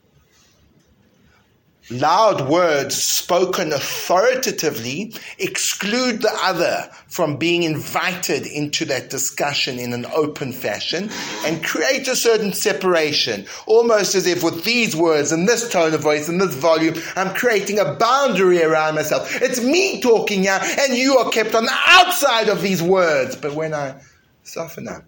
Loud 1.90 2.48
words 2.48 2.94
spoken 2.94 3.72
authoritatively 3.72 5.12
exclude 5.38 6.22
the 6.22 6.32
other 6.40 6.88
from 7.08 7.36
being 7.36 7.64
invited 7.64 8.46
into 8.46 8.84
that 8.84 9.10
discussion 9.10 9.80
in 9.80 9.92
an 9.92 10.06
open 10.14 10.52
fashion 10.52 11.10
and 11.44 11.64
create 11.64 12.06
a 12.06 12.14
certain 12.14 12.52
separation, 12.52 13.46
almost 13.66 14.14
as 14.14 14.28
if 14.28 14.44
with 14.44 14.62
these 14.62 14.94
words 14.94 15.32
and 15.32 15.48
this 15.48 15.68
tone 15.70 15.92
of 15.92 16.00
voice 16.00 16.28
and 16.28 16.40
this 16.40 16.54
volume, 16.54 16.94
I'm 17.16 17.34
creating 17.34 17.80
a 17.80 17.94
boundary 17.94 18.62
around 18.62 18.94
myself. 18.94 19.42
It's 19.42 19.60
me 19.60 20.00
talking 20.00 20.42
now, 20.42 20.60
and 20.62 20.96
you 20.96 21.18
are 21.18 21.30
kept 21.30 21.54
on 21.56 21.64
the 21.64 21.78
outside 21.86 22.48
of 22.48 22.62
these 22.62 22.82
words. 22.82 23.34
But 23.34 23.54
when 23.54 23.74
I 23.74 24.00
soften 24.44 24.86
up 24.86 25.04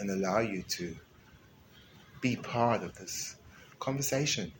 and 0.00 0.10
allow 0.10 0.40
you 0.40 0.62
to 0.62 0.96
be 2.20 2.34
part 2.34 2.82
of 2.82 2.96
this 2.96 3.36
conversation, 3.78 4.52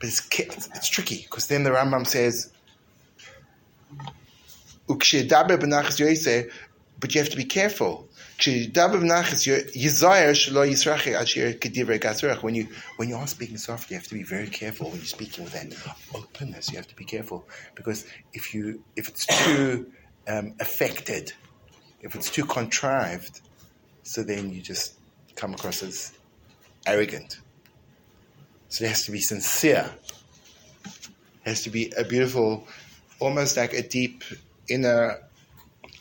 but 0.00 0.08
it's, 0.08 0.26
it's 0.30 0.88
tricky 0.88 1.22
because 1.22 1.46
then 1.48 1.64
the 1.64 1.70
Rambam 1.70 2.06
says, 2.06 2.52
but 7.00 7.14
you 7.14 7.20
have 7.20 7.30
to 7.30 7.36
be 7.36 7.44
careful. 7.44 8.08
When 12.40 12.54
you 12.54 12.68
when 12.96 13.08
you 13.08 13.16
are 13.16 13.26
speaking 13.26 13.56
softly, 13.56 13.94
you 13.94 13.98
have 13.98 14.08
to 14.08 14.14
be 14.14 14.22
very 14.22 14.48
careful. 14.48 14.88
When 14.88 14.96
you're 14.96 15.04
speaking 15.06 15.44
with 15.44 15.52
that 15.54 15.74
openness, 16.14 16.70
you 16.70 16.76
have 16.76 16.86
to 16.88 16.96
be 16.96 17.04
careful 17.04 17.46
because 17.74 18.06
if 18.32 18.54
you 18.54 18.82
if 18.96 19.08
it's 19.08 19.26
too 19.26 19.90
um, 20.28 20.54
affected, 20.60 21.32
if 22.00 22.14
it's 22.14 22.30
too 22.30 22.44
contrived, 22.44 23.40
so 24.04 24.22
then 24.22 24.50
you 24.50 24.62
just 24.62 24.94
come 25.34 25.52
across 25.54 25.82
as 25.82 26.12
arrogant. 26.86 27.40
So 28.68 28.84
it 28.84 28.88
has 28.88 29.04
to 29.06 29.12
be 29.12 29.20
sincere. 29.20 29.90
It 30.84 31.48
has 31.48 31.62
to 31.62 31.70
be 31.70 31.92
a 31.96 32.04
beautiful, 32.04 32.66
almost 33.20 33.56
like 33.56 33.72
a 33.72 33.82
deep 33.82 34.24
inner 34.68 35.18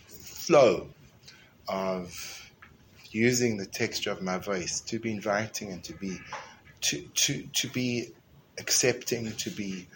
flow 0.08 0.88
of 1.70 2.52
using 3.12 3.58
the 3.58 3.66
texture 3.66 4.12
of 4.12 4.22
my 4.22 4.38
voice 4.38 4.82
to 4.82 5.00
be 5.00 5.12
inviting 5.12 5.72
and 5.72 5.84
to 5.84 5.94
be 5.94 6.20
to 6.82 7.02
to 7.02 7.44
to 7.54 7.68
be 7.70 8.12
accepting, 8.60 9.32
to 9.32 9.50
be 9.50 9.88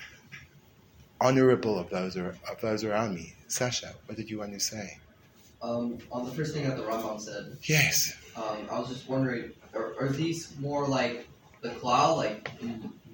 honorable 1.20 1.78
of 1.78 1.90
those 1.90 2.16
of 2.16 2.62
those 2.62 2.84
around 2.84 3.16
me. 3.16 3.34
Sasha, 3.48 3.94
what 4.06 4.18
did 4.18 4.30
you 4.30 4.40
want 4.40 4.54
to 4.54 4.60
say? 4.60 4.98
Um, 5.62 6.00
on 6.12 6.25
the 6.25 6.32
first 6.32 6.54
thing 6.54 6.68
that 6.68 6.78
the 6.78 6.84
Rambam 6.84 7.20
said. 7.20 7.58
Yes. 7.63 8.18
Um, 8.36 8.68
I 8.72 8.80
was 8.80 8.90
just 8.90 9.08
wondering, 9.08 9.51
are, 9.75 9.94
are 10.00 10.10
these 10.10 10.58
more 10.60 10.88
like 10.88 11.28
the 11.62 11.70
cloud, 11.70 12.18
like 12.18 12.51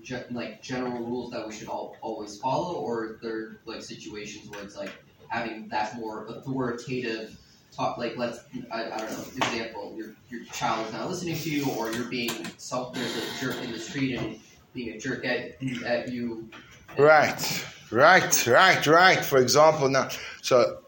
ge- 0.03 0.31
like 0.31 0.61
general 0.61 1.03
rules 1.03 1.31
that 1.31 1.45
we 1.47 1.53
should 1.53 1.67
all 1.67 1.95
always 2.01 2.37
follow, 2.37 2.75
or 2.75 3.19
there 3.21 3.59
like 3.65 3.81
situations 3.81 4.49
where 4.49 4.63
it's 4.63 4.75
like 4.75 4.91
having 5.27 5.67
that 5.69 5.95
more 5.97 6.25
authoritative 6.27 7.37
talk? 7.75 7.97
Like 7.97 8.17
let's 8.17 8.39
I, 8.71 8.85
I 8.85 8.97
don't 8.97 9.11
know 9.11 9.23
example, 9.35 9.93
your 9.97 10.15
your 10.29 10.45
child 10.45 10.87
is 10.87 10.93
not 10.93 11.09
listening 11.09 11.35
to 11.35 11.49
you, 11.49 11.69
or 11.71 11.91
you're 11.91 12.05
being 12.05 12.31
some 12.57 12.91
there's 12.93 13.15
a 13.17 13.39
jerk 13.39 13.63
in 13.63 13.71
the 13.71 13.79
street 13.79 14.15
and 14.17 14.39
being 14.73 14.95
a 14.95 14.99
jerk 14.99 15.25
at 15.25 15.61
at 15.85 16.09
you. 16.11 16.49
Right, 16.97 17.65
right, 17.91 18.47
right, 18.47 18.87
right. 18.87 19.25
For 19.25 19.37
example, 19.39 19.89
now 19.89 20.09
so 20.41 20.79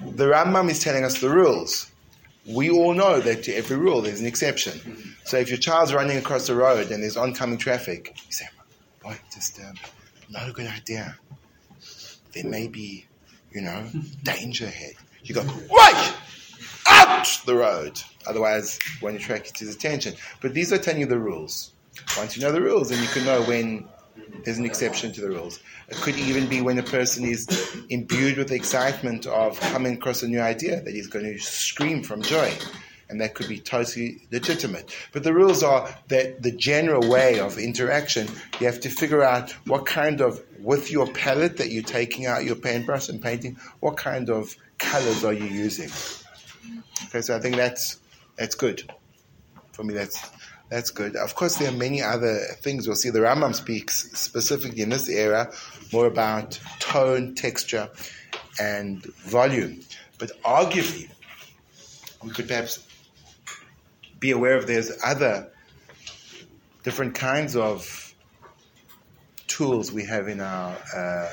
the 0.00 0.24
Rambam 0.24 0.70
is 0.70 0.80
telling 0.80 1.04
us 1.04 1.20
the 1.20 1.30
rules. 1.30 1.90
We 2.46 2.70
all 2.70 2.92
know 2.92 3.20
that 3.20 3.42
to 3.44 3.54
every 3.54 3.76
rule 3.76 4.02
there's 4.02 4.20
an 4.20 4.26
exception. 4.26 5.14
So 5.24 5.38
if 5.38 5.48
your 5.48 5.58
child's 5.58 5.94
running 5.94 6.18
across 6.18 6.46
the 6.46 6.54
road 6.54 6.90
and 6.90 7.02
there's 7.02 7.16
oncoming 7.16 7.58
traffic, 7.58 8.12
you 8.26 8.32
say, 8.32 8.46
boy, 9.02 9.16
just 9.32 9.58
um, 9.60 9.74
not 10.30 10.48
a 10.48 10.52
good 10.52 10.66
idea. 10.66 11.16
There 12.32 12.44
may 12.44 12.68
be, 12.68 13.06
you 13.52 13.62
know, 13.62 13.86
danger 14.22 14.66
ahead. 14.66 14.94
You 15.22 15.34
go, 15.34 15.42
right, 15.42 16.14
out 16.88 17.26
the 17.46 17.54
road. 17.54 18.02
Otherwise, 18.26 18.78
when 19.00 19.16
attract 19.16 19.58
his 19.58 19.74
attention. 19.74 20.14
But 20.40 20.52
these 20.52 20.72
are 20.72 20.78
telling 20.78 21.00
you 21.00 21.06
the 21.06 21.18
rules. 21.18 21.72
Once 22.18 22.36
you 22.36 22.42
know 22.42 22.52
the 22.52 22.60
rules, 22.60 22.90
then 22.90 23.00
you 23.02 23.08
can 23.08 23.24
know 23.24 23.42
when 23.42 23.88
there's 24.44 24.58
an 24.58 24.66
exception 24.66 25.12
to 25.12 25.20
the 25.20 25.28
rules. 25.28 25.60
It 25.88 25.96
could 25.96 26.16
even 26.16 26.48
be 26.48 26.60
when 26.60 26.78
a 26.78 26.82
person 26.82 27.24
is 27.24 27.46
imbued 27.90 28.38
with 28.38 28.48
the 28.48 28.54
excitement 28.54 29.26
of 29.26 29.58
coming 29.60 29.94
across 29.94 30.22
a 30.22 30.28
new 30.28 30.40
idea 30.40 30.80
that 30.80 30.94
he's 30.94 31.06
going 31.06 31.24
to 31.24 31.38
scream 31.38 32.02
from 32.02 32.22
joy 32.22 32.52
and 33.08 33.20
that 33.20 33.34
could 33.34 33.48
be 33.48 33.58
totally 33.58 34.26
legitimate. 34.30 34.94
But 35.12 35.24
the 35.24 35.32
rules 35.32 35.62
are 35.62 35.88
that 36.08 36.42
the 36.42 36.50
general 36.50 37.08
way 37.08 37.38
of 37.38 37.58
interaction, 37.58 38.28
you 38.60 38.66
have 38.66 38.80
to 38.80 38.88
figure 38.88 39.22
out 39.22 39.52
what 39.66 39.86
kind 39.86 40.20
of, 40.20 40.42
with 40.58 40.90
your 40.90 41.06
palette 41.12 41.58
that 41.58 41.70
you're 41.70 41.82
taking 41.82 42.26
out 42.26 42.44
your 42.44 42.56
paintbrush 42.56 43.08
and 43.08 43.22
painting, 43.22 43.56
what 43.80 43.96
kind 43.96 44.30
of 44.30 44.56
colors 44.78 45.24
are 45.24 45.32
you 45.32 45.44
using? 45.44 45.90
Okay, 47.08 47.20
so 47.20 47.36
I 47.36 47.40
think 47.40 47.56
that's 47.56 47.98
that's 48.36 48.54
good. 48.54 48.90
For 49.72 49.84
me, 49.84 49.94
that's 49.94 50.30
that's 50.74 50.90
good. 50.90 51.14
Of 51.14 51.36
course, 51.36 51.58
there 51.58 51.68
are 51.68 51.76
many 51.76 52.02
other 52.02 52.36
things. 52.60 52.88
We'll 52.88 52.96
see 52.96 53.10
the 53.10 53.20
Rambam 53.20 53.54
speaks 53.54 54.10
specifically 54.18 54.82
in 54.82 54.88
this 54.88 55.08
era 55.08 55.52
more 55.92 56.06
about 56.06 56.58
tone, 56.80 57.36
texture, 57.36 57.88
and 58.60 59.00
volume. 59.04 59.82
But 60.18 60.32
arguably, 60.42 61.08
we 62.24 62.30
could 62.30 62.48
perhaps 62.48 62.84
be 64.18 64.32
aware 64.32 64.56
of 64.56 64.66
there's 64.66 64.90
other 65.04 65.52
different 66.82 67.14
kinds 67.14 67.54
of 67.54 68.12
tools 69.46 69.92
we 69.92 70.04
have 70.06 70.26
in 70.26 70.40
our 70.40 70.76
uh, 70.92 71.28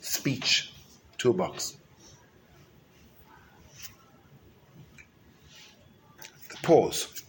speech 0.00 0.72
toolbox. 1.16 1.76
pause 6.62 7.19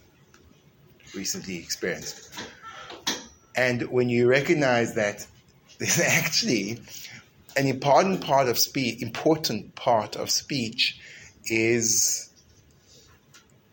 recently 1.16 1.58
experienced. 1.58 2.42
And 3.56 3.84
when 3.90 4.10
you 4.10 4.28
recognize 4.28 4.96
that 4.96 5.26
there's 5.78 6.00
actually 6.00 6.80
an 7.58 7.68
important 7.68 8.22
part 8.22 8.48
of 8.48 8.58
speech, 8.58 9.02
important 9.02 9.76
part 9.76 10.16
of 10.16 10.30
speech 10.30 11.00
is 11.46 12.30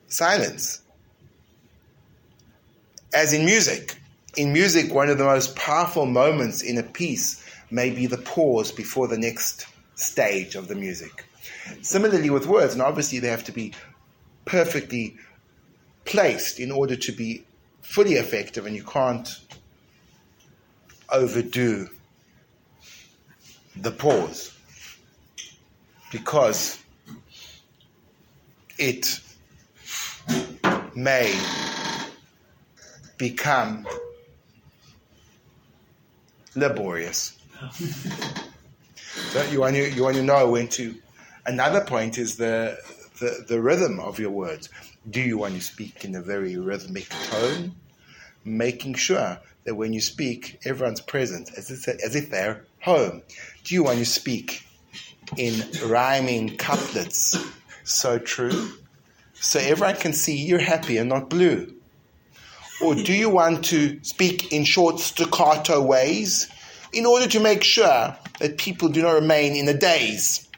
silence. 0.09 0.83
As 3.15 3.33
in 3.33 3.45
music. 3.45 3.97
In 4.37 4.53
music, 4.53 4.93
one 4.93 5.09
of 5.09 5.19
the 5.19 5.25
most 5.25 5.57
powerful 5.57 6.07
moments 6.07 6.63
in 6.63 6.79
a 6.79 6.83
piece 6.83 7.45
may 7.71 7.91
be 7.91 8.07
the 8.07 8.19
pause 8.19 8.73
before 8.73 9.09
the 9.09 9.19
next 9.19 9.67
stage 9.95 10.55
of 10.55 10.69
the 10.69 10.75
music. 10.75 11.25
Similarly 11.83 12.31
with 12.31 12.47
words, 12.47 12.73
and 12.73 12.83
obviously 12.83 13.19
they 13.19 13.29
have 13.29 13.45
to 13.45 13.53
be 13.53 13.73
perfectly 14.45 15.17
placed 16.09 16.59
in 16.59 16.71
order 16.73 16.97
to 16.97 17.13
be 17.13 17.45
fully 17.83 18.15
effective, 18.15 18.65
and 18.65 18.75
you 18.75 18.83
can't 18.83 19.41
overdo 21.13 21.89
the 23.77 23.91
pause 23.91 24.57
because 26.11 26.83
it 28.79 29.21
may 30.95 31.39
become 33.19 33.87
laborious. 36.57 37.37
so 39.31 39.43
you 39.51 39.61
want 39.61 39.77
to 39.77 39.91
you 39.91 40.03
want 40.03 40.17
to 40.17 40.23
know 40.23 40.51
when 40.51 40.69
to. 40.69 40.95
Another 41.45 41.83
point 41.85 42.17
is 42.17 42.37
the, 42.37 42.79
the 43.21 43.45
the 43.47 43.61
rhythm 43.61 44.01
of 44.01 44.19
your 44.19 44.31
words. 44.31 44.71
Do 45.09 45.21
you 45.21 45.39
want 45.39 45.55
to 45.55 45.61
speak 45.61 46.05
in 46.05 46.15
a 46.15 46.21
very 46.21 46.57
rhythmic 46.57 47.09
tone, 47.09 47.75
making 48.45 48.95
sure 48.95 49.39
that 49.65 49.75
when 49.75 49.93
you 49.93 50.01
speak, 50.01 50.61
everyone's 50.65 51.01
present 51.01 51.51
as 51.57 51.71
if, 51.71 51.89
as 51.89 52.15
if 52.15 52.31
they're 52.31 52.65
home? 52.81 53.23
Do 53.65 53.75
you 53.75 53.85
want 53.85 53.99
to 54.01 54.05
speak 54.05 54.67
in 55.37 55.63
rhyming 55.87 56.57
couplets? 56.57 57.37
So 57.85 58.19
true. 58.19 58.73
So 59.35 59.61
everyone 59.61 59.97
can 59.97 60.13
see 60.13 60.37
you're 60.37 60.59
happy 60.59 60.99
and 60.99 61.09
not 61.09 61.31
blue. 61.31 61.75
Or 62.83 62.95
do 62.95 63.13
you 63.13 63.31
want 63.31 63.65
to 63.67 63.99
speak 64.03 64.53
in 64.53 64.65
short 64.65 65.01
staccato 65.01 65.81
ways 65.81 66.49
in 66.93 67.07
order 67.07 67.27
to 67.29 67.41
make 67.41 67.65
sure 67.65 68.17
that 68.41 68.59
people 68.59 68.89
do 68.89 69.03
not 69.03 69.13
remain 69.13 69.57
in 69.57 69.69
a 69.69 69.75
daze? 69.75 70.49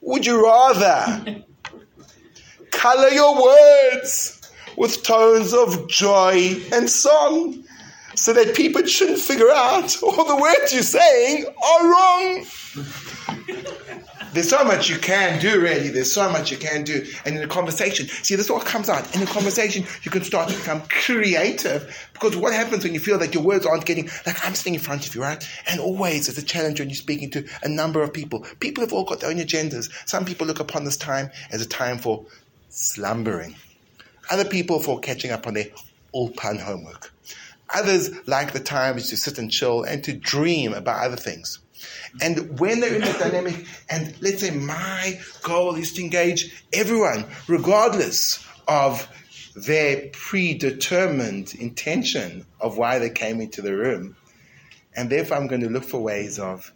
Would 0.00 0.26
you 0.26 0.42
rather 0.44 1.44
color 2.84 3.08
your 3.08 3.42
words 3.42 4.42
with 4.76 5.02
tones 5.02 5.54
of 5.54 5.88
joy 5.88 6.54
and 6.70 6.90
song 6.90 7.64
so 8.14 8.30
that 8.34 8.54
people 8.54 8.84
shouldn't 8.84 9.18
figure 9.18 9.50
out 9.50 9.96
all 10.02 10.24
the 10.26 10.36
words 10.36 10.70
you're 10.70 10.82
saying 10.82 11.46
are 11.46 11.90
wrong? 11.90 12.44
There's 14.34 14.50
so 14.50 14.64
much 14.64 14.90
you 14.90 14.98
can 14.98 15.40
do, 15.40 15.60
really. 15.60 15.88
There's 15.88 16.12
so 16.12 16.30
much 16.30 16.50
you 16.50 16.58
can 16.58 16.82
do. 16.82 17.06
And 17.24 17.36
in 17.36 17.42
a 17.42 17.46
conversation, 17.46 18.06
see, 18.06 18.34
this 18.34 18.50
all 18.50 18.60
comes 18.60 18.90
out. 18.90 19.14
In 19.14 19.22
a 19.22 19.26
conversation, 19.26 19.86
you 20.02 20.10
can 20.10 20.22
start 20.22 20.50
to 20.50 20.56
become 20.56 20.82
creative. 20.88 22.10
Because 22.12 22.36
what 22.36 22.52
happens 22.52 22.84
when 22.84 22.92
you 22.92 23.00
feel 23.00 23.18
that 23.20 23.32
your 23.32 23.44
words 23.44 23.64
aren't 23.64 23.86
getting, 23.86 24.10
like 24.26 24.44
I'm 24.44 24.54
sitting 24.54 24.74
in 24.74 24.80
front 24.80 25.06
of 25.06 25.14
you, 25.14 25.22
right? 25.22 25.48
And 25.68 25.80
always 25.80 26.28
it's 26.28 26.36
a 26.36 26.44
challenge 26.44 26.80
when 26.80 26.90
you're 26.90 26.96
speaking 26.96 27.30
to 27.30 27.48
a 27.62 27.68
number 27.68 28.02
of 28.02 28.12
people. 28.12 28.44
People 28.60 28.82
have 28.82 28.92
all 28.92 29.04
got 29.04 29.20
their 29.20 29.30
own 29.30 29.36
agendas. 29.36 29.88
Some 30.06 30.26
people 30.26 30.46
look 30.46 30.60
upon 30.60 30.84
this 30.84 30.96
time 30.98 31.30
as 31.50 31.62
a 31.62 31.66
time 31.66 31.98
for 31.98 32.26
slumbering. 32.74 33.56
Other 34.30 34.44
people 34.44 34.80
for 34.80 35.00
catching 35.00 35.30
up 35.30 35.46
on 35.46 35.54
their 35.54 35.66
ulpan 36.14 36.60
homework. 36.60 37.12
Others 37.74 38.26
like 38.26 38.52
the 38.52 38.60
time 38.60 38.96
to 38.96 39.16
sit 39.16 39.38
and 39.38 39.50
chill 39.50 39.84
and 39.84 40.02
to 40.04 40.12
dream 40.12 40.74
about 40.74 41.04
other 41.04 41.16
things. 41.16 41.58
And 42.20 42.58
when 42.58 42.80
they're 42.80 42.94
in 42.94 43.00
that 43.02 43.18
dynamic, 43.18 43.66
and 43.90 44.14
let's 44.22 44.40
say 44.40 44.50
my 44.50 45.20
goal 45.42 45.74
is 45.76 45.92
to 45.94 46.02
engage 46.02 46.64
everyone, 46.72 47.26
regardless 47.48 48.46
of 48.68 49.08
their 49.54 50.08
predetermined 50.12 51.54
intention 51.54 52.46
of 52.60 52.76
why 52.78 52.98
they 52.98 53.10
came 53.10 53.40
into 53.40 53.62
the 53.62 53.74
room. 53.74 54.16
And 54.96 55.10
therefore, 55.10 55.36
I'm 55.36 55.46
going 55.48 55.62
to 55.62 55.68
look 55.68 55.84
for 55.84 56.00
ways 56.00 56.38
of 56.38 56.72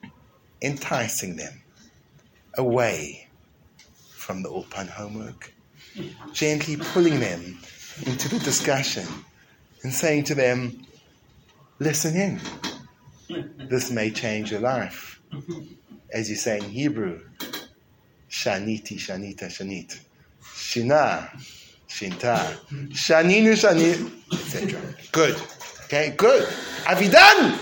enticing 0.61 1.37
them 1.37 1.63
away 2.57 3.29
from 4.11 4.43
the 4.43 4.51
Ulpan 4.51 4.89
homework, 4.89 5.55
gently 6.33 6.77
pulling 6.77 7.21
them 7.21 7.59
into 8.07 8.29
the 8.29 8.39
discussion 8.41 9.07
and 9.83 9.93
saying 9.93 10.25
to 10.25 10.35
them, 10.35 10.87
listen 11.79 12.17
in. 12.17 12.41
This 13.69 13.91
may 13.91 14.11
change 14.11 14.51
your 14.51 14.61
life 14.61 15.21
as 16.13 16.31
you 16.31 16.37
say 16.37 16.59
in 16.59 16.65
Hebrew, 16.65 17.21
Shaniti, 18.31 18.97
Shanita, 18.97 19.45
Shanit. 19.45 20.01
Shina, 20.43 21.29
Shinta. 21.89 22.57
Shaninu, 22.91 23.53
Shanit, 23.53 24.11
etc. 24.33 24.81
Good. 25.13 25.41
Okay, 25.85 26.15
good. 26.17 26.47
Avidan! 26.85 27.59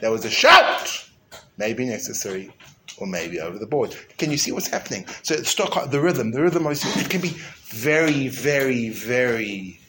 There 0.00 0.10
was 0.10 0.24
a 0.24 0.30
shout. 0.30 1.08
Maybe 1.58 1.84
necessary 1.84 2.52
or 3.02 3.06
maybe 3.06 3.40
over 3.40 3.58
the 3.58 3.66
board. 3.66 3.96
Can 4.16 4.30
you 4.30 4.38
see 4.38 4.52
what's 4.52 4.68
happening? 4.68 5.04
So 5.22 5.34
stock 5.42 5.90
the 5.90 6.00
rhythm, 6.00 6.30
the 6.30 6.40
rhythm 6.40 6.66
it 6.68 7.10
can 7.10 7.20
be 7.20 7.34
very, 7.64 8.28
very, 8.28 8.90
very, 8.90 9.80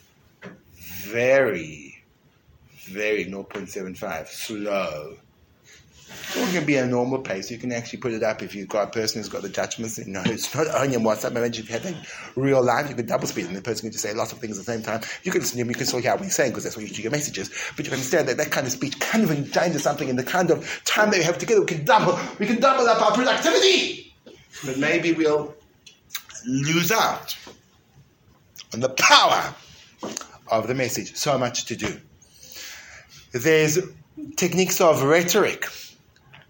very, 0.73 2.03
very 2.87 3.25
0.75 3.25 4.27
slow 4.27 5.17
or 6.35 6.43
it 6.43 6.51
can 6.51 6.65
be 6.65 6.75
a 6.77 6.85
normal 6.85 7.19
pace. 7.19 7.51
You 7.51 7.57
can 7.57 7.71
actually 7.71 7.99
put 7.99 8.13
it 8.13 8.23
up 8.23 8.41
if 8.41 8.55
you've 8.55 8.67
got 8.67 8.87
a 8.87 8.91
person 8.91 9.19
who's 9.19 9.29
got 9.29 9.41
the 9.41 9.49
judgments. 9.49 9.97
You 9.97 10.05
knows 10.05 10.53
not 10.55 10.67
only 10.75 10.95
on 10.95 11.03
WhatsApp. 11.03 11.31
Imagine 11.31 11.63
if 11.63 11.69
you 11.69 11.73
had 11.73 11.83
that 11.83 11.95
real 12.35 12.63
life, 12.63 12.89
you 12.89 12.95
could 12.95 13.07
double 13.07 13.27
speed 13.27 13.45
and 13.45 13.55
the 13.55 13.61
person 13.61 13.83
can 13.83 13.91
just 13.91 14.03
say 14.03 14.13
lots 14.13 14.31
of 14.31 14.39
things 14.39 14.57
at 14.59 14.65
the 14.65 14.71
same 14.71 14.81
time. 14.81 15.01
You 15.23 15.31
can 15.31 15.41
him, 15.41 15.69
you 15.69 15.75
can 15.75 15.85
still 15.85 15.99
hear 15.99 16.11
what 16.11 16.23
he's 16.23 16.35
saying 16.35 16.51
because 16.51 16.63
that's 16.63 16.75
what 16.75 16.87
you 16.87 16.93
do 16.93 17.01
your 17.01 17.11
messages. 17.11 17.49
But 17.75 17.85
you 17.85 17.91
can 17.91 17.93
understand 17.93 18.27
that 18.29 18.37
that 18.37 18.51
kind 18.51 18.65
of 18.65 18.73
speech 18.73 18.99
kind 18.99 19.23
of 19.23 19.31
engenders 19.31 19.83
something 19.83 20.07
in 20.07 20.15
the 20.15 20.23
kind 20.23 20.51
of 20.51 20.81
time 20.85 21.11
that 21.11 21.17
we 21.17 21.23
have 21.23 21.37
together. 21.37 21.61
We 21.61 21.67
can 21.67 21.85
double, 21.85 22.19
we 22.39 22.45
can 22.45 22.59
double 22.59 22.87
up 22.87 23.01
our 23.01 23.11
productivity. 23.11 24.15
But 24.65 24.77
maybe 24.77 25.13
we'll 25.13 25.55
lose 26.45 26.91
out 26.91 27.35
on 28.73 28.79
the 28.79 28.89
power 28.89 29.53
of 30.51 30.67
the 30.67 30.73
message. 30.73 31.15
So 31.15 31.37
much 31.37 31.65
to 31.65 31.75
do. 31.75 31.99
There's 33.31 33.79
techniques 34.35 34.79
of 34.79 35.03
rhetoric 35.03 35.65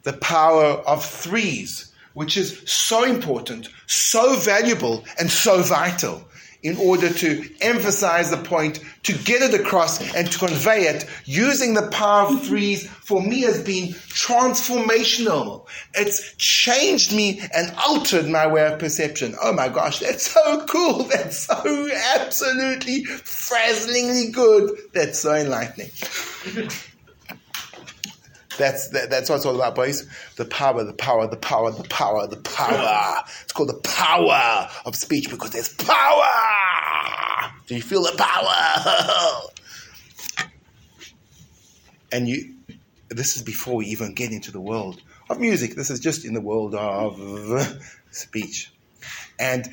the 0.04 0.13
power 0.13 0.66
of 0.86 1.04
threes, 1.04 1.92
which 2.13 2.38
is 2.38 2.62
so 2.66 3.04
important, 3.04 3.70
so 3.88 4.36
valuable, 4.36 5.04
and 5.20 5.32
so 5.32 5.62
vital 5.62 6.24
in 6.63 6.78
order 6.78 7.12
to 7.12 7.50
emphasize 7.60 8.32
the 8.32 8.38
point, 8.38 8.80
to 9.04 9.13
get 9.13 9.42
it 9.42 9.60
across, 9.60 10.02
and 10.16 10.32
to 10.32 10.39
convey 10.39 10.84
it 10.84 11.06
using 11.26 11.74
the 11.74 11.89
power 11.89 12.34
of 12.34 12.46
threes 12.46 12.88
for 12.89 13.22
me 13.22 13.42
has 13.42 13.62
been 13.62 13.89
transformational. 13.89 15.68
It's 15.94 16.34
changed 16.36 17.13
me 17.13 17.42
and 17.54 17.76
altered 17.86 18.30
my 18.30 18.48
way 18.48 18.66
of 18.66 18.80
perception. 18.80 19.36
Oh 19.44 19.52
my 19.52 19.68
gosh, 19.68 20.00
that's 20.00 20.32
so 20.32 20.66
cool. 20.66 21.04
That's 21.13 21.38
so 21.39 21.89
absolutely 22.16 23.04
frazzlingly 23.04 24.32
good. 24.32 24.72
That's 24.94 25.20
so 25.20 25.36
enlightening. 25.36 25.92
That's 28.58 28.89
that, 28.89 29.10
that's 29.10 29.30
what 29.30 29.38
it's 29.38 29.46
all 29.46 29.56
about, 29.56 29.76
boys. 29.76 30.08
The 30.36 30.46
power, 30.46 30.84
the 30.84 30.94
power, 30.94 31.28
the 31.28 31.38
power, 31.38 31.72
the 31.72 31.84
power, 31.84 32.28
the 32.28 32.38
power. 32.38 33.24
It's 33.44 33.52
called 33.52 33.70
the 33.70 33.80
power 33.80 34.70
of 34.86 34.96
speech 34.96 35.30
because 35.30 35.52
there's 35.52 35.74
power. 35.74 37.52
Do 37.68 37.76
you 37.76 37.82
feel 37.82 38.04
the 38.04 38.16
power? 38.18 39.50
and 42.12 42.28
you, 42.28 42.54
this 43.10 43.36
is 43.36 43.42
before 43.42 43.76
we 43.76 43.88
even 43.88 44.13
get 44.13 44.32
into 44.32 44.52
the 44.52 44.62
world 44.62 45.02
of 45.30 45.39
music. 45.39 45.76
This 45.76 45.89
is 45.89 46.00
just 46.00 46.26
in 46.26 46.34
the 46.34 46.42
world 46.42 46.76
of 46.76 47.82
speech, 48.12 48.72
and 49.39 49.68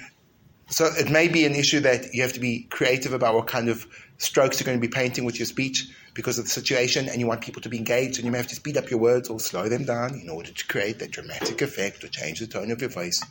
so 0.69 0.87
it 0.87 1.11
may 1.11 1.29
be 1.29 1.45
an 1.45 1.55
issue 1.55 1.81
that 1.81 2.14
you 2.14 2.23
have 2.23 2.33
to 2.35 2.40
be 2.40 2.62
creative 2.71 3.12
about 3.12 3.35
what 3.35 3.47
kind 3.47 3.69
of 3.69 3.87
strokes 4.19 4.61
you're 4.61 4.66
going 4.66 4.81
to 4.81 4.87
be 4.87 4.93
painting 4.93 5.25
with 5.25 5.38
your 5.38 5.47
speech 5.47 5.88
because 6.21 6.39
of 6.39 6.45
the 6.45 6.51
situation 6.51 7.09
and 7.09 7.19
you 7.19 7.27
want 7.27 7.41
people 7.41 7.63
to 7.63 7.71
be 7.71 7.79
engaged 7.79 8.19
and 8.19 8.27
you 8.27 8.31
may 8.31 8.37
have 8.37 8.47
to 8.47 8.55
speed 8.55 8.77
up 8.77 8.91
your 8.91 9.01
words 9.01 9.31
or 9.31 9.41
slow 9.41 9.71
them 9.71 9.87
down 9.87 10.13
in 10.21 10.29
order 10.29 10.53
to 10.53 10.67
create 10.67 10.99
that 10.99 11.11
dramatic 11.11 11.63
effect 11.63 12.05
or 12.05 12.09
change 12.09 12.41
the 12.41 12.47
tone 12.47 12.71
of 12.71 12.79
your 12.79 12.91
voice. 12.91 13.25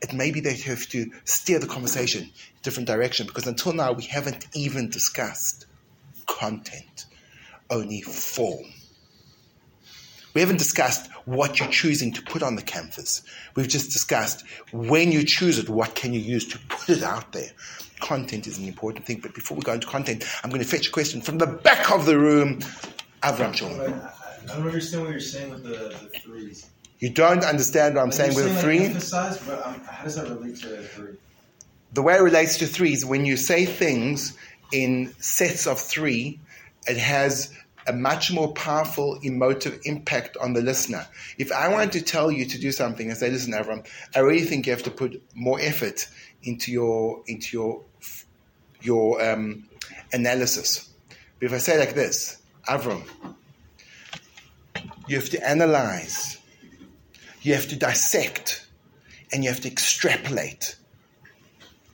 It 0.00 0.14
may 0.14 0.30
be 0.30 0.40
that 0.40 0.64
you 0.64 0.70
have 0.70 0.88
to 0.88 1.10
steer 1.26 1.58
the 1.58 1.66
conversation 1.66 2.22
in 2.22 2.28
a 2.28 2.62
different 2.62 2.86
direction 2.86 3.26
because 3.26 3.46
until 3.46 3.74
now 3.74 3.92
we 3.92 4.04
haven't 4.04 4.46
even 4.54 4.88
discussed 4.88 5.66
content, 6.26 7.04
only 7.68 8.00
form. 8.00 8.64
We 10.32 10.40
haven't 10.40 10.56
discussed 10.56 11.10
what 11.26 11.60
you're 11.60 11.68
choosing 11.68 12.14
to 12.14 12.22
put 12.22 12.42
on 12.42 12.56
the 12.56 12.62
canvas. 12.62 13.20
We've 13.54 13.68
just 13.68 13.92
discussed 13.92 14.42
when 14.72 15.12
you 15.12 15.22
choose 15.26 15.58
it, 15.58 15.68
what 15.68 15.94
can 15.94 16.14
you 16.14 16.20
use 16.20 16.48
to 16.48 16.58
put 16.70 16.88
it 16.88 17.02
out 17.02 17.32
there. 17.32 17.50
Content 18.02 18.46
is 18.46 18.58
an 18.58 18.66
important 18.66 19.06
thing. 19.06 19.20
But 19.20 19.34
before 19.34 19.56
we 19.56 19.62
go 19.62 19.72
into 19.72 19.86
content, 19.86 20.24
I'm 20.44 20.50
going 20.50 20.60
to 20.60 20.68
fetch 20.68 20.88
a 20.88 20.90
question 20.90 21.22
from 21.22 21.38
the 21.38 21.46
back 21.46 21.90
of 21.90 22.04
the 22.04 22.18
room. 22.18 22.60
Avram 23.22 23.54
Shalom. 23.54 23.80
I, 23.80 24.46
don't 24.46 24.66
understand 24.66 25.04
what 25.04 25.12
you're 25.12 25.20
saying 25.20 25.50
with 25.50 25.62
the, 25.62 25.96
the 26.12 26.18
threes. 26.18 26.68
You 26.98 27.10
don't 27.10 27.44
understand 27.44 27.94
what 27.94 28.02
I'm 28.02 28.12
saying 28.12 28.34
with 28.34 28.46
a 28.46 28.50
like, 28.50 28.58
three? 28.58 28.84
emphasize, 28.84 29.38
but 29.38 29.64
um, 29.64 29.80
how 29.84 30.04
does 30.04 30.16
that 30.16 30.28
relate 30.28 30.56
to 30.56 30.82
three? 30.82 31.14
The 31.92 32.02
way 32.02 32.14
it 32.14 32.22
relates 32.22 32.58
to 32.58 32.66
three 32.66 32.92
is 32.92 33.04
when 33.04 33.24
you 33.24 33.36
say 33.36 33.64
things 33.64 34.36
in 34.72 35.14
sets 35.18 35.66
of 35.66 35.80
three, 35.80 36.40
it 36.88 36.96
has 36.96 37.52
a 37.86 37.92
much 37.92 38.32
more 38.32 38.52
powerful 38.52 39.18
emotive 39.22 39.80
impact 39.84 40.36
on 40.36 40.52
the 40.52 40.60
listener. 40.60 41.06
If 41.38 41.52
I 41.52 41.68
want 41.68 41.92
to 41.92 42.00
tell 42.00 42.30
you 42.30 42.44
to 42.46 42.58
do 42.58 42.72
something 42.72 43.08
and 43.08 43.16
say, 43.16 43.30
listen, 43.30 43.52
Avram, 43.52 43.86
I 44.14 44.20
really 44.20 44.44
think 44.44 44.66
you 44.66 44.72
have 44.72 44.84
to 44.84 44.90
put 44.90 45.22
more 45.34 45.58
effort 45.60 46.08
into 46.44 46.72
your 46.72 47.22
into 47.26 47.56
your 47.56 47.82
your 48.84 49.22
um, 49.24 49.64
analysis. 50.12 50.90
But 51.38 51.46
if 51.46 51.52
I 51.52 51.58
say 51.58 51.78
like 51.78 51.94
this, 51.94 52.38
Avram, 52.68 53.02
you 55.08 55.16
have 55.16 55.30
to 55.30 55.48
analyze, 55.48 56.38
you 57.42 57.54
have 57.54 57.68
to 57.68 57.76
dissect, 57.76 58.66
and 59.32 59.42
you 59.42 59.50
have 59.50 59.60
to 59.60 59.68
extrapolate 59.68 60.76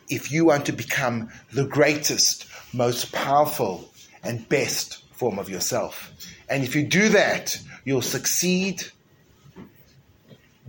if 0.09 0.33
you 0.33 0.47
want 0.47 0.67
to 0.67 0.73
become 0.73 1.31
the 1.53 1.65
greatest, 1.65 2.47
most 2.73 3.13
powerful, 3.13 3.91
and 4.23 4.49
best 4.49 5.05
form 5.13 5.39
of 5.39 5.49
yourself. 5.49 6.13
And 6.49 6.65
if 6.65 6.75
you 6.75 6.85
do 6.85 7.11
that, 7.11 7.59
you'll 7.85 8.03
succeed, 8.03 8.85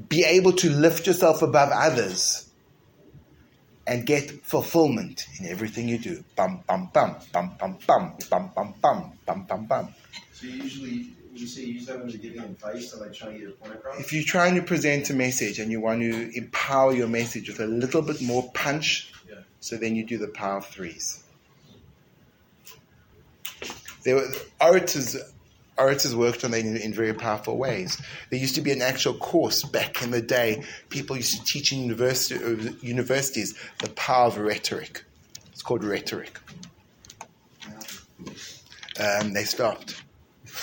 be 0.08 0.24
able 0.24 0.54
to 0.54 0.70
lift 0.70 1.08
yourself 1.08 1.42
above 1.42 1.70
others, 1.72 2.49
and 3.90 4.06
get 4.06 4.30
fulfillment 4.46 5.26
in 5.40 5.48
everything 5.48 5.90
you 5.90 5.98
do. 5.98 6.24
Bum, 6.36 6.64
bum, 6.68 6.92
bum, 6.94 7.16
bum, 7.34 7.56
bum, 7.60 7.78
bum, 7.88 8.14
bum, 8.30 8.52
bum, 8.56 8.74
bum, 8.80 9.12
bum, 9.26 9.46
bum, 9.46 9.66
bum. 9.66 9.96
So 10.32 10.46
you 10.46 10.64
usually, 10.64 11.14
would 11.32 11.42
you 11.42 11.48
say 11.48 11.62
you 11.64 11.74
use 11.74 11.88
that 11.88 12.00
when 12.00 12.08
you're 12.08 12.20
giving 12.22 12.40
advice 12.42 12.94
and 12.94 13.02
like 13.02 13.14
trying 13.14 13.32
to 13.34 13.40
get 13.40 13.48
your 13.48 13.52
point 13.54 13.74
across? 13.74 14.00
If 14.00 14.14
you're 14.14 14.24
trying 14.24 14.54
to 14.56 14.62
present 14.62 15.10
a 15.10 15.16
message 15.16 15.58
and 15.58 15.72
you 15.72 15.82
want 15.82 16.02
to 16.02 16.38
empower 16.38 16.94
your 16.94 17.08
message 17.08 17.50
with 17.50 17.60
a 17.60 17.66
little 17.66 18.04
bit 18.04 18.22
more 18.22 18.48
punch, 18.54 19.12
Yeah. 19.28 19.38
so 19.60 19.76
then 19.76 19.96
you 19.96 20.06
do 20.06 20.20
the 20.20 20.28
power 20.28 20.58
of 20.58 20.68
threes. 20.68 21.24
There 24.04 24.16
were 24.16 24.28
orators. 24.62 25.18
Orators 25.80 26.16
worked 26.16 26.44
on 26.44 26.52
that 26.52 26.60
in, 26.60 26.76
in 26.78 26.94
very 26.94 27.14
powerful 27.14 27.58
ways. 27.58 28.02
There 28.30 28.40
used 28.40 28.56
to 28.56 28.62
be 28.62 28.72
an 28.72 28.82
actual 28.82 29.14
course 29.14 29.64
back 29.64 30.04
in 30.04 30.12
the 30.12 30.22
day. 30.22 30.64
People 30.90 31.16
used 31.16 31.38
to 31.38 31.44
teach 31.46 31.72
in 31.72 31.80
university, 31.80 32.44
uh, 32.44 32.72
universities 32.82 33.58
the 33.80 33.90
power 33.90 34.28
of 34.28 34.38
rhetoric. 34.38 35.04
It's 35.52 35.62
called 35.62 35.84
rhetoric. 35.84 36.38
Um, 39.00 39.34
they 39.34 39.46
stopped. 39.46 40.04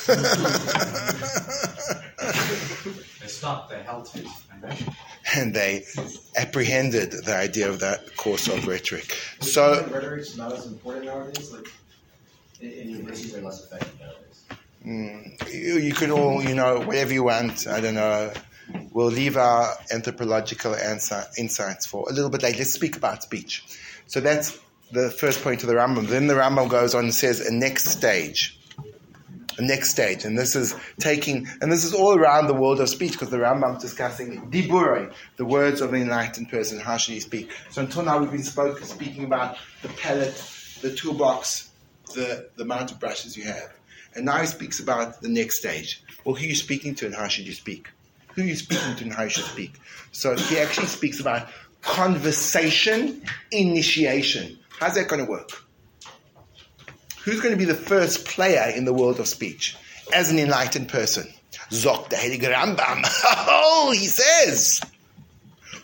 They 3.27 3.33
stopped, 3.33 3.71
they 3.71 3.83
held 3.83 4.09
it. 4.15 4.27
and 4.53 4.89
and 5.35 5.53
they 5.53 5.85
apprehended 6.37 7.11
the 7.11 7.35
idea 7.35 7.69
of 7.69 7.81
that 7.81 8.17
course 8.17 8.47
of 8.47 8.69
rhetoric. 8.69 9.17
So, 9.41 9.83
think 9.83 9.93
rhetoric's 9.93 10.37
not 10.37 10.53
as 10.53 10.67
important 10.67 11.07
nowadays. 11.07 11.53
Like 11.53 11.67
in, 12.61 12.71
in 12.71 12.89
universities 12.91 13.35
are 13.35 13.43
less 13.43 13.65
effective 13.65 13.99
nowadays. 13.99 14.26
Mm, 14.87 15.53
you, 15.53 15.79
you 15.79 15.93
can 15.93 16.11
all, 16.11 16.43
you 16.43 16.55
know, 16.55 16.81
whatever 16.81 17.13
you 17.13 17.25
want. 17.25 17.67
I 17.67 17.81
don't 17.81 17.95
know. 17.95 18.33
We'll 18.93 19.07
leave 19.07 19.37
our 19.37 19.75
anthropological 19.93 20.75
answer, 20.75 21.25
insights 21.37 21.87
for 21.87 22.09
a 22.09 22.13
little 22.13 22.31
bit 22.31 22.43
later. 22.43 22.59
Let's 22.59 22.73
speak 22.73 22.97
about 22.97 23.23
speech. 23.23 23.65
So 24.07 24.21
that's 24.21 24.59
the 24.93 25.11
first 25.11 25.43
point 25.43 25.63
of 25.63 25.69
the 25.69 25.75
Rambam. 25.75 26.07
Then 26.09 26.27
the 26.27 26.35
Rambam 26.35 26.69
goes 26.69 26.95
on 26.95 27.05
and 27.05 27.15
says 27.15 27.41
a 27.41 27.53
next 27.53 27.87
stage. 27.87 28.59
A 29.59 29.63
next 29.63 29.91
stage. 29.91 30.25
And 30.25 30.37
this 30.37 30.55
is 30.55 30.75
taking, 31.01 31.47
and 31.61 31.73
this 31.73 31.85
is 31.85 31.95
all 31.95 32.17
around 32.17 32.47
the 32.47 32.55
world 32.55 32.81
of 32.81 32.89
speech 32.89 33.13
because 33.13 33.31
the 33.31 33.39
Rambam 33.39 33.77
is 33.77 33.83
discussing 33.83 34.51
diburei, 34.51 35.13
the 35.37 35.45
words 35.45 35.81
of 35.81 35.95
an 35.95 36.03
enlightened 36.03 36.51
person. 36.51 36.79
How 36.79 36.97
should 36.97 37.15
he 37.15 37.21
speak? 37.21 37.51
So 37.71 37.83
until 37.83 38.03
now 38.03 38.19
we've 38.19 38.31
been 38.31 38.43
spoke, 38.43 38.79
speaking 38.81 39.25
about 39.25 39.57
the 39.83 39.89
palette, 39.89 40.43
the 40.83 40.95
toolbox, 40.95 41.71
the, 42.15 42.49
the 42.57 42.63
amount 42.65 42.93
of 42.93 43.01
brushes 43.01 43.37
you 43.37 43.45
have. 43.45 43.73
And 44.17 44.25
now 44.25 44.41
he 44.41 44.47
speaks 44.47 44.81
about 44.81 45.21
the 45.21 45.29
next 45.29 45.59
stage. 45.59 46.03
Well, 46.25 46.35
who 46.35 46.45
are 46.45 46.49
you 46.49 46.55
speaking 46.55 46.95
to 46.97 47.07
and 47.07 47.15
how 47.15 47.29
should 47.29 47.47
you 47.47 47.53
speak? 47.53 47.89
Who 48.35 48.43
are 48.43 48.47
you 48.47 48.57
speaking 48.57 48.97
to 48.97 49.05
and 49.05 49.13
how 49.13 49.25
you 49.25 49.31
should 49.31 49.45
speak? 49.45 49.75
So 50.13 50.35
he 50.35 50.59
actually 50.59 50.87
speaks 50.87 51.21
about 51.21 51.49
conversation 51.83 53.23
initiation. 53.53 54.59
How's 54.81 54.95
that 54.95 55.09
going 55.09 55.25
to 55.25 55.31
work? 55.31 55.51
Who's 57.25 57.41
going 57.41 57.53
to 57.53 57.59
be 57.59 57.65
the 57.65 57.75
first 57.75 58.25
player 58.25 58.73
in 58.75 58.85
the 58.85 58.93
world 58.93 59.21
of 59.21 59.29
speech 59.29 59.77
as 60.13 60.31
an 60.31 60.39
enlightened 60.39 60.89
person? 60.89 61.27
Zok 61.71 62.09
the 62.09 62.17
Rambam. 62.17 63.05
Oh, 63.49 63.93
he 63.93 64.07
says, 64.07 64.81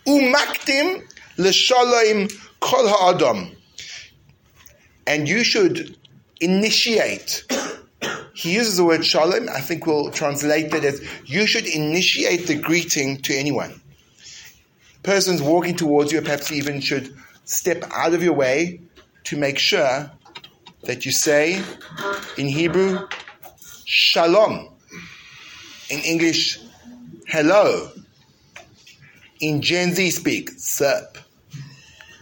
Umaktim 0.07 1.03
l'shalom 1.37 2.27
kol 2.59 2.87
ha'adam. 2.87 3.55
And 5.05 5.27
you 5.27 5.43
should 5.43 5.97
initiate. 6.39 7.45
He 8.33 8.55
uses 8.55 8.77
the 8.77 8.83
word 8.83 9.05
shalom. 9.05 9.47
I 9.49 9.61
think 9.61 9.85
we'll 9.85 10.09
translate 10.11 10.71
that 10.71 10.83
as 10.83 11.01
you 11.25 11.45
should 11.45 11.67
initiate 11.67 12.47
the 12.47 12.55
greeting 12.55 13.21
to 13.21 13.33
anyone. 13.35 13.79
Persons 15.03 15.41
walking 15.41 15.75
towards 15.75 16.11
you, 16.11 16.21
perhaps 16.21 16.51
even 16.51 16.79
should 16.79 17.15
step 17.45 17.83
out 17.93 18.13
of 18.13 18.23
your 18.23 18.33
way 18.33 18.81
to 19.25 19.37
make 19.37 19.59
sure 19.59 20.09
that 20.83 21.05
you 21.05 21.11
say 21.11 21.61
in 22.37 22.47
Hebrew, 22.47 23.07
shalom. 23.85 24.69
In 25.89 25.99
English, 25.99 26.59
hello. 27.27 27.91
In 29.41 29.61
Gen 29.61 29.93
Z 29.93 30.09
speak, 30.11 30.49
sup. 30.51 31.17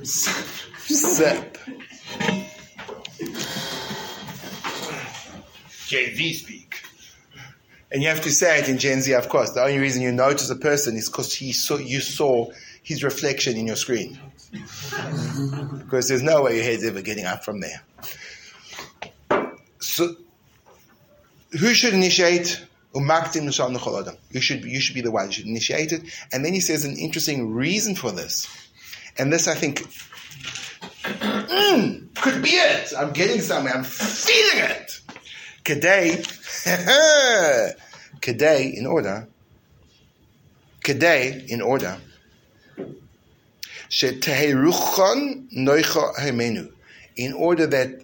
Sup. 0.04 1.58
Gen 5.92 6.16
Z 6.16 6.34
speak. 6.34 6.82
And 7.92 8.02
you 8.02 8.08
have 8.08 8.22
to 8.22 8.32
say 8.32 8.60
it 8.60 8.70
in 8.70 8.78
Gen 8.78 9.02
Z, 9.02 9.14
of 9.14 9.28
course. 9.28 9.50
The 9.50 9.62
only 9.62 9.78
reason 9.78 10.02
you 10.02 10.14
notice 10.14 10.50
a 10.50 10.56
person 10.56 10.96
is 10.96 11.10
because 11.10 11.36
he 11.36 11.52
saw, 11.52 11.78
you 11.78 12.00
saw 12.00 12.50
his 12.82 13.04
reflection 13.04 13.58
in 13.58 13.68
your 13.68 13.76
screen. 13.76 14.18
because 14.52 16.08
there's 16.08 16.22
no 16.22 16.44
way 16.44 16.56
your 16.56 16.64
head's 16.64 16.86
ever 16.86 17.02
getting 17.02 17.26
up 17.26 17.44
from 17.44 17.60
there. 17.60 17.84
So, 19.80 20.16
who 21.60 21.74
should 21.74 21.94
initiate? 21.94 22.66
Umaktim 22.96 23.48
l'shal 23.48 23.76
nechol. 23.76 24.16
You 24.32 24.42
should, 24.42 24.64
you 24.64 24.80
should 24.80 24.96
be 24.96 25.02
the 25.02 25.12
one 25.12 25.26
who 25.26 25.32
should 25.34 25.48
initiate 25.48 25.92
it. 25.92 26.04
And 26.32 26.46
then 26.46 26.54
he 26.54 26.62
says 26.62 26.86
an 26.86 26.98
interesting 26.98 27.54
reason 27.54 27.96
for 27.96 28.12
this. 28.12 28.48
And 29.18 29.32
this, 29.32 29.50
I 29.50 29.56
think, 29.56 29.82
mm, 31.04 32.16
could 32.22 32.42
be 32.42 32.52
it. 32.52 32.94
I'm 32.98 33.12
getting 33.12 33.42
somewhere. 33.42 33.74
I'm 33.74 33.84
feeling 33.84 34.64
it. 34.64 35.01
Today, 35.64 36.24
today, 38.22 38.74
in 38.76 38.86
order, 38.86 39.28
today, 40.84 41.46
in 41.48 41.62
order, 41.62 41.98
hemenu, 46.20 46.72
in 47.16 47.34
order 47.34 47.68
that 47.68 48.02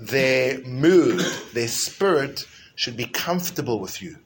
their 0.00 0.60
mood, 0.60 1.20
their 1.52 1.68
spirit 1.68 2.46
should 2.76 2.96
be 2.96 3.06
comfortable 3.06 3.80
with 3.80 4.00
you. 4.00 4.16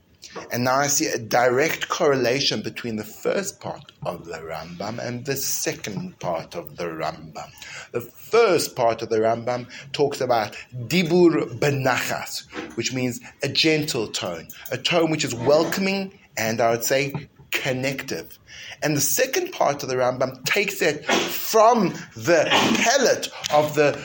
And 0.52 0.64
now 0.64 0.76
I 0.76 0.86
see 0.86 1.06
a 1.06 1.18
direct 1.18 1.88
correlation 1.88 2.62
between 2.62 2.96
the 2.96 3.04
first 3.04 3.60
part 3.60 3.92
of 4.04 4.26
the 4.26 4.38
Rambam 4.38 5.04
and 5.04 5.24
the 5.24 5.36
second 5.36 6.18
part 6.20 6.54
of 6.54 6.76
the 6.76 6.84
Rambam. 6.84 7.50
The 7.92 8.00
first 8.00 8.76
part 8.76 9.02
of 9.02 9.08
the 9.08 9.18
Rambam 9.18 9.66
talks 9.92 10.20
about 10.20 10.56
dibur 10.86 11.58
benachas, 11.58 12.46
which 12.76 12.92
means 12.92 13.20
a 13.42 13.48
gentle 13.48 14.06
tone, 14.06 14.48
a 14.70 14.78
tone 14.78 15.10
which 15.10 15.24
is 15.24 15.34
welcoming 15.34 16.18
and 16.36 16.60
I 16.60 16.70
would 16.70 16.84
say 16.84 17.12
connective. 17.50 18.38
And 18.82 18.96
the 18.96 19.00
second 19.00 19.52
part 19.52 19.82
of 19.82 19.88
the 19.88 19.96
Rambam 19.96 20.44
takes 20.44 20.80
it 20.80 21.04
from 21.06 21.90
the 22.14 22.46
palette 22.78 23.28
of 23.52 23.74
the 23.74 24.00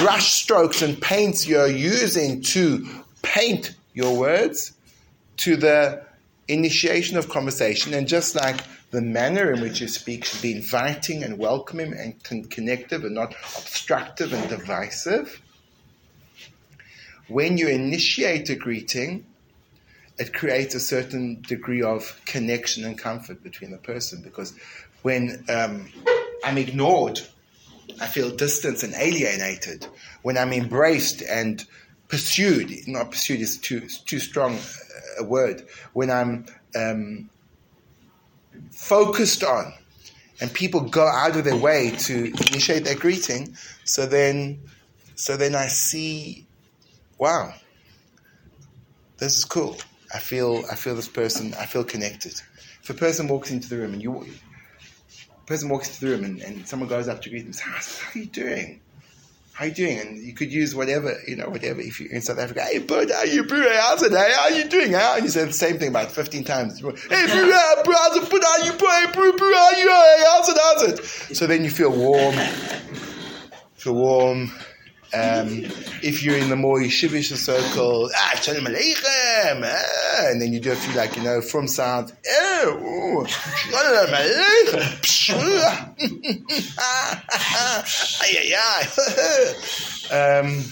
brush 0.00 0.32
strokes 0.32 0.82
and 0.82 1.00
paints 1.00 1.46
you're 1.46 1.68
using 1.68 2.42
to 2.42 2.86
paint 3.22 3.74
your 3.94 4.18
words 4.18 4.72
to 5.38 5.56
the 5.56 6.04
initiation 6.48 7.16
of 7.16 7.28
conversation. 7.28 7.94
And 7.94 8.06
just 8.06 8.34
like 8.34 8.60
the 8.90 9.00
manner 9.00 9.52
in 9.52 9.60
which 9.60 9.80
you 9.80 9.88
speak 9.88 10.24
should 10.24 10.42
be 10.42 10.52
inviting 10.52 11.24
and 11.24 11.38
welcoming 11.38 11.92
and 11.94 12.22
con- 12.22 12.44
connective 12.44 13.04
and 13.04 13.14
not 13.14 13.32
obstructive 13.32 14.32
and 14.32 14.48
divisive, 14.48 15.40
when 17.28 17.56
you 17.56 17.68
initiate 17.68 18.50
a 18.50 18.54
greeting, 18.54 19.24
it 20.18 20.32
creates 20.32 20.74
a 20.74 20.80
certain 20.80 21.42
degree 21.42 21.82
of 21.82 22.20
connection 22.24 22.84
and 22.84 22.98
comfort 22.98 23.42
between 23.42 23.70
the 23.70 23.78
person 23.78 24.22
because 24.22 24.54
when 25.02 25.44
um, 25.48 25.88
I'm 26.44 26.58
ignored 26.58 27.20
I 28.00 28.06
feel 28.06 28.30
distant 28.30 28.82
and 28.82 28.94
alienated. 28.94 29.86
When 30.22 30.36
I'm 30.36 30.52
embraced 30.52 31.22
and 31.22 31.64
pursued, 32.08 32.72
not 32.86 33.10
pursued 33.10 33.40
is 33.40 33.58
too 33.58 33.80
too 33.80 34.18
strong 34.18 34.58
a 35.18 35.24
word. 35.24 35.66
When 35.92 36.10
I'm 36.10 36.46
um, 36.76 37.30
focused 38.72 39.44
on, 39.44 39.72
and 40.40 40.52
people 40.52 40.80
go 40.80 41.06
out 41.06 41.36
of 41.36 41.44
their 41.44 41.56
way 41.56 41.90
to 41.90 42.26
initiate 42.50 42.84
their 42.84 42.96
greeting, 42.96 43.56
so 43.84 44.06
then, 44.06 44.60
so 45.14 45.36
then 45.36 45.54
I 45.54 45.68
see, 45.68 46.46
wow, 47.18 47.54
this 49.18 49.36
is 49.36 49.44
cool. 49.44 49.76
I 50.12 50.18
feel, 50.18 50.64
I 50.70 50.74
feel 50.74 50.94
this 50.94 51.08
person. 51.08 51.54
I 51.54 51.66
feel 51.66 51.84
connected. 51.84 52.34
If 52.82 52.90
a 52.90 52.94
person 52.94 53.26
walks 53.28 53.50
into 53.50 53.68
the 53.68 53.78
room 53.78 53.94
and 53.94 54.02
you, 54.02 54.26
person 55.46 55.68
walks 55.68 55.88
into 55.88 56.00
the 56.04 56.10
room 56.12 56.24
and, 56.24 56.40
and 56.40 56.68
someone 56.68 56.88
goes 56.88 57.08
up 57.08 57.22
to 57.22 57.30
greet 57.30 57.44
them, 57.44 57.54
"How 57.54 57.78
are 57.78 58.18
you 58.18 58.26
doing?" 58.26 58.80
How 59.54 59.64
you 59.66 59.72
doing? 59.72 59.98
And 59.98 60.18
you 60.18 60.34
could 60.34 60.52
use 60.52 60.74
whatever, 60.74 61.16
you 61.28 61.36
know, 61.36 61.48
whatever. 61.48 61.80
If 61.80 62.00
you're 62.00 62.10
in 62.10 62.20
South 62.22 62.40
Africa, 62.40 62.62
hey, 62.62 62.80
bud, 62.80 63.10
how 63.10 63.22
you, 63.22 63.44
bro? 63.44 63.66
How's 63.80 64.02
it? 64.02 64.10
Hey, 64.10 64.32
how 64.36 64.48
you 64.48 64.68
doing? 64.68 64.92
How? 64.92 65.14
And 65.14 65.22
you 65.24 65.30
say 65.30 65.44
the 65.44 65.52
same 65.52 65.78
thing 65.78 65.88
about 65.88 66.10
15 66.10 66.44
times. 66.44 66.80
Hey, 66.80 66.86
how's 66.90 67.30
it? 67.30 67.86
How 67.86 68.14
you, 68.16 68.26
bro, 68.26 68.40
how 68.40 68.56
you? 68.64 69.88
Hey, 69.88 70.24
how's 70.26 70.48
it? 70.48 70.58
How's 70.60 70.82
it? 70.82 71.04
So 71.36 71.46
then 71.46 71.62
you 71.62 71.70
feel 71.70 71.90
warm, 71.90 72.34
feel 73.76 73.94
warm. 73.94 74.50
Um, 75.14 75.64
if 76.02 76.24
you're 76.24 76.36
in 76.36 76.48
the 76.50 76.56
more 76.56 76.80
yeshivish 76.80 77.32
circle, 77.36 78.10
ah, 78.12 78.34
shalom 78.40 78.64
aleichem, 78.64 79.62
ah, 79.64 80.26
and 80.26 80.42
then 80.42 80.52
you 80.52 80.58
do 80.58 80.72
a 80.72 80.74
few 80.74 80.92
like, 80.96 81.16
you 81.16 81.22
know, 81.22 81.40
from 81.40 81.68
sound, 81.68 82.12
oh, 82.26 83.24
shalom 83.26 84.08
aleichem, 84.10 85.54
um, 90.10 90.64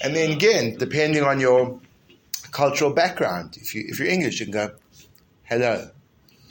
and 0.00 0.16
then 0.16 0.30
again, 0.32 0.76
depending 0.78 1.22
on 1.22 1.38
your 1.38 1.78
cultural 2.50 2.92
background, 2.92 3.58
if 3.60 3.74
you 3.74 3.84
if 3.86 3.98
you're 3.98 4.08
English, 4.08 4.40
you 4.40 4.46
can 4.46 4.52
go, 4.52 4.70
hello. 5.44 5.90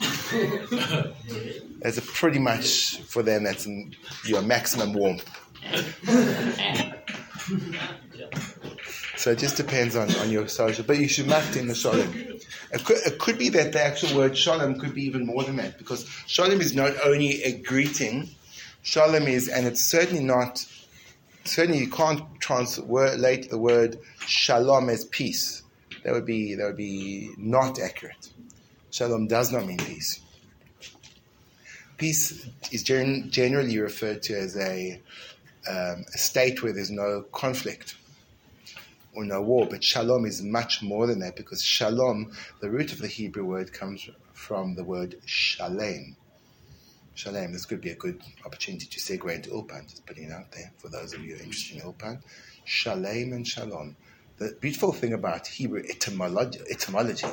that's 1.80 1.98
a 1.98 2.02
pretty 2.02 2.38
much 2.38 2.98
for 3.02 3.24
them. 3.24 3.42
That's 3.42 3.66
your 4.24 4.42
maximum 4.42 4.92
warmth. 4.92 5.28
So 9.16 9.32
it 9.32 9.38
just 9.38 9.56
depends 9.56 9.96
on, 9.96 10.14
on 10.16 10.30
your 10.30 10.46
social. 10.48 10.84
But 10.84 10.98
you 10.98 11.08
should 11.08 11.26
mark 11.26 11.56
in 11.56 11.66
the 11.66 11.74
shalom. 11.74 12.12
It 12.72 12.84
could, 12.84 12.98
it 12.98 13.18
could 13.18 13.36
be 13.36 13.48
that 13.48 13.72
the 13.72 13.82
actual 13.82 14.16
word 14.16 14.38
shalom 14.38 14.78
could 14.78 14.94
be 14.94 15.02
even 15.04 15.26
more 15.26 15.42
than 15.42 15.56
that 15.56 15.76
because 15.76 16.08
shalom 16.26 16.60
is 16.60 16.74
not 16.74 16.92
only 17.04 17.42
a 17.42 17.58
greeting, 17.58 18.30
shalom 18.82 19.26
is, 19.26 19.48
and 19.48 19.66
it's 19.66 19.82
certainly 19.82 20.22
not, 20.22 20.64
certainly 21.44 21.80
you 21.80 21.90
can't 21.90 22.22
translate 22.40 23.50
the 23.50 23.58
word 23.58 23.98
shalom 24.20 24.88
as 24.88 25.04
peace. 25.06 25.62
That 26.04 26.12
would 26.12 26.26
be, 26.26 26.54
that 26.54 26.64
would 26.64 26.76
be 26.76 27.30
not 27.36 27.80
accurate. 27.80 28.30
Shalom 28.90 29.26
does 29.26 29.52
not 29.52 29.66
mean 29.66 29.78
peace. 29.78 30.20
Peace 31.96 32.48
is 32.70 32.84
gen- 32.84 33.30
generally 33.30 33.78
referred 33.78 34.22
to 34.22 34.38
as 34.38 34.56
a 34.56 35.02
um, 35.68 36.04
a 36.14 36.18
state 36.18 36.62
where 36.62 36.72
there's 36.72 36.90
no 36.90 37.22
conflict 37.32 37.96
or 39.14 39.24
no 39.24 39.42
war. 39.42 39.66
But 39.68 39.84
shalom 39.84 40.26
is 40.26 40.42
much 40.42 40.82
more 40.82 41.06
than 41.06 41.20
that 41.20 41.36
because 41.36 41.62
shalom, 41.62 42.32
the 42.60 42.70
root 42.70 42.92
of 42.92 43.00
the 43.00 43.08
Hebrew 43.08 43.44
word, 43.44 43.72
comes 43.72 44.08
from 44.32 44.74
the 44.74 44.84
word 44.84 45.16
shalem. 45.24 46.16
Shalem, 47.14 47.52
this 47.52 47.66
could 47.66 47.80
be 47.80 47.90
a 47.90 47.96
good 47.96 48.22
opportunity 48.46 48.86
to 48.86 48.98
segue 49.00 49.34
into 49.34 49.50
Ulpan, 49.50 49.88
just 49.88 50.06
putting 50.06 50.24
it 50.24 50.32
out 50.32 50.52
there 50.52 50.72
for 50.78 50.88
those 50.88 51.12
of 51.12 51.24
you 51.24 51.34
interested 51.34 51.78
in 51.78 51.82
Ulpan. 51.82 52.22
Shalem 52.64 53.32
and 53.32 53.46
shalom. 53.46 53.96
The 54.36 54.56
beautiful 54.60 54.92
thing 54.92 55.12
about 55.14 55.48
Hebrew 55.48 55.82
etymology, 55.90 56.60
etymology 56.70 57.26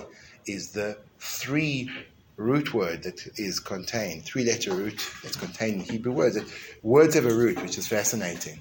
is 0.48 0.72
the 0.72 0.98
three 1.20 1.92
root 2.38 2.74
word 2.74 3.04
that 3.04 3.26
is 3.38 3.60
contained, 3.60 4.26
three 4.26 4.44
letter 4.44 4.74
root 4.74 5.10
that's 5.24 5.36
contained 5.36 5.82
in 5.82 5.82
Hebrew 5.82 6.12
words. 6.12 6.38
Words 6.84 7.16
have 7.16 7.26
a 7.26 7.34
root, 7.34 7.62
which 7.62 7.78
is 7.78 7.88
fascinating. 7.88 8.60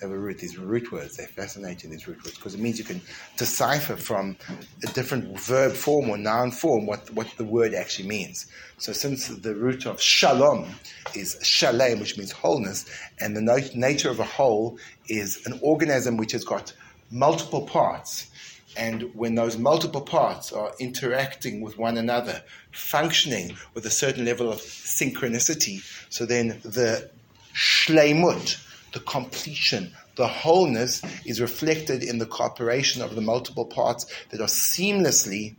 Have 0.00 0.12
a 0.12 0.18
root, 0.18 0.38
these 0.38 0.56
root 0.56 0.92
words, 0.92 1.16
they're 1.16 1.26
fascinating, 1.26 1.90
these 1.90 2.06
root 2.06 2.18
words, 2.24 2.36
because 2.36 2.54
it 2.54 2.60
means 2.60 2.78
you 2.78 2.84
can 2.84 3.02
decipher 3.36 3.96
from 3.96 4.36
a 4.84 4.92
different 4.92 5.38
verb 5.40 5.72
form 5.72 6.08
or 6.08 6.16
noun 6.16 6.52
form 6.52 6.86
what, 6.86 7.10
what 7.12 7.26
the 7.36 7.44
word 7.44 7.74
actually 7.74 8.08
means. 8.08 8.46
So, 8.78 8.92
since 8.92 9.26
the 9.26 9.56
root 9.56 9.86
of 9.86 10.00
shalom 10.00 10.68
is 11.14 11.38
shalem, 11.42 11.98
which 11.98 12.16
means 12.16 12.30
wholeness, 12.30 12.86
and 13.18 13.36
the 13.36 13.70
nature 13.74 14.08
of 14.08 14.20
a 14.20 14.24
whole 14.24 14.78
is 15.08 15.44
an 15.46 15.58
organism 15.62 16.16
which 16.16 16.30
has 16.30 16.44
got 16.44 16.72
multiple 17.10 17.66
parts, 17.66 18.30
and 18.76 19.14
when 19.14 19.34
those 19.34 19.56
multiple 19.56 20.00
parts 20.00 20.52
are 20.52 20.72
interacting 20.78 21.60
with 21.60 21.78
one 21.78 21.96
another, 21.96 22.42
functioning 22.70 23.56
with 23.74 23.84
a 23.86 23.90
certain 23.90 24.24
level 24.24 24.50
of 24.52 24.58
synchronicity, 24.58 25.82
so 26.10 26.26
then 26.26 26.60
the 26.62 27.10
shleimut, 27.54 28.64
the 28.92 29.00
completion, 29.00 29.92
the 30.16 30.26
wholeness 30.26 31.02
is 31.24 31.40
reflected 31.40 32.02
in 32.02 32.18
the 32.18 32.26
cooperation 32.26 33.02
of 33.02 33.14
the 33.14 33.20
multiple 33.20 33.64
parts 33.64 34.06
that 34.30 34.40
are 34.40 34.46
seamlessly 34.46 35.54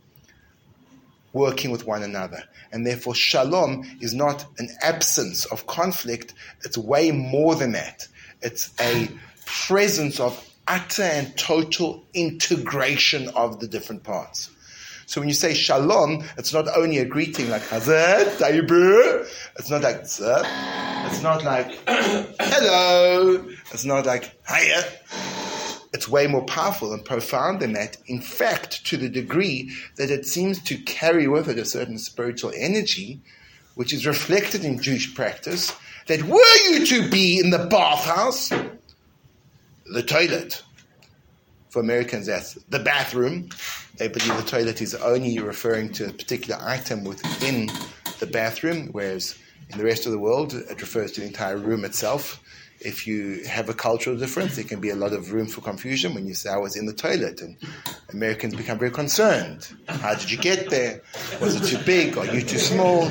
working 1.32 1.70
with 1.70 1.86
one 1.86 2.02
another. 2.02 2.42
And 2.72 2.86
therefore, 2.86 3.14
shalom 3.14 3.84
is 4.00 4.14
not 4.14 4.44
an 4.58 4.68
absence 4.82 5.44
of 5.46 5.66
conflict, 5.66 6.34
it's 6.64 6.78
way 6.78 7.10
more 7.10 7.54
than 7.54 7.72
that. 7.72 8.06
It's 8.42 8.72
a 8.80 9.08
presence 9.46 10.20
of 10.20 10.49
utter 10.70 11.02
and 11.02 11.36
total 11.36 12.04
integration 12.14 13.28
of 13.30 13.58
the 13.58 13.66
different 13.66 14.04
parts. 14.04 14.50
So 15.06 15.20
when 15.20 15.26
you 15.28 15.34
say 15.34 15.52
shalom, 15.52 16.22
it's 16.38 16.52
not 16.52 16.68
only 16.76 16.98
a 16.98 17.04
greeting 17.04 17.50
like 17.50 17.62
Hazet, 17.62 18.38
It's 19.58 19.68
not 19.68 19.82
like 19.82 20.02
It's 21.06 21.22
not 21.22 21.42
like 21.42 21.72
hello. 21.88 23.44
It's 23.72 23.84
not 23.84 24.06
like 24.06 24.36
hiya. 24.48 24.84
It's 25.92 26.08
way 26.08 26.28
more 26.28 26.44
powerful 26.44 26.94
and 26.94 27.04
profound 27.04 27.58
than 27.58 27.72
that. 27.72 27.96
In 28.06 28.20
fact, 28.20 28.86
to 28.86 28.96
the 28.96 29.08
degree 29.08 29.72
that 29.96 30.08
it 30.08 30.24
seems 30.24 30.62
to 30.62 30.76
carry 30.76 31.26
with 31.26 31.48
it 31.48 31.58
a 31.58 31.64
certain 31.64 31.98
spiritual 31.98 32.52
energy, 32.56 33.20
which 33.74 33.92
is 33.92 34.06
reflected 34.06 34.64
in 34.64 34.80
Jewish 34.80 35.12
practice, 35.12 35.74
that 36.06 36.22
were 36.22 36.56
you 36.68 36.86
to 36.86 37.10
be 37.10 37.40
in 37.40 37.50
the 37.50 37.66
bathhouse, 37.66 38.52
the 39.92 40.02
toilet. 40.02 40.62
For 41.70 41.80
Americans, 41.80 42.26
that's 42.26 42.54
the 42.68 42.80
bathroom. 42.80 43.48
They 43.96 44.08
believe 44.08 44.36
the 44.36 44.42
toilet 44.42 44.82
is 44.82 44.94
only 44.94 45.38
referring 45.38 45.92
to 45.92 46.08
a 46.08 46.12
particular 46.12 46.60
item 46.60 47.04
within 47.04 47.70
the 48.18 48.26
bathroom, 48.26 48.88
whereas 48.90 49.38
in 49.70 49.78
the 49.78 49.84
rest 49.84 50.04
of 50.06 50.12
the 50.12 50.18
world, 50.18 50.52
it 50.52 50.80
refers 50.80 51.12
to 51.12 51.20
the 51.20 51.26
entire 51.28 51.56
room 51.56 51.84
itself. 51.84 52.40
If 52.80 53.06
you 53.06 53.44
have 53.44 53.68
a 53.68 53.74
cultural 53.74 54.16
difference, 54.16 54.56
there 54.56 54.64
can 54.64 54.80
be 54.80 54.90
a 54.90 54.96
lot 54.96 55.12
of 55.12 55.32
room 55.32 55.46
for 55.46 55.60
confusion 55.60 56.14
when 56.14 56.26
you 56.26 56.34
say, 56.34 56.50
I 56.50 56.56
was 56.56 56.76
in 56.76 56.86
the 56.86 56.94
toilet. 56.94 57.40
And 57.40 57.56
Americans 58.12 58.54
become 58.54 58.78
very 58.78 58.90
concerned. 58.90 59.68
How 59.86 60.14
did 60.14 60.30
you 60.30 60.38
get 60.38 60.70
there? 60.70 61.02
Was 61.40 61.54
it 61.54 61.64
too 61.64 61.84
big? 61.84 62.16
Are 62.16 62.26
you 62.26 62.40
too 62.40 62.58
small? 62.58 63.08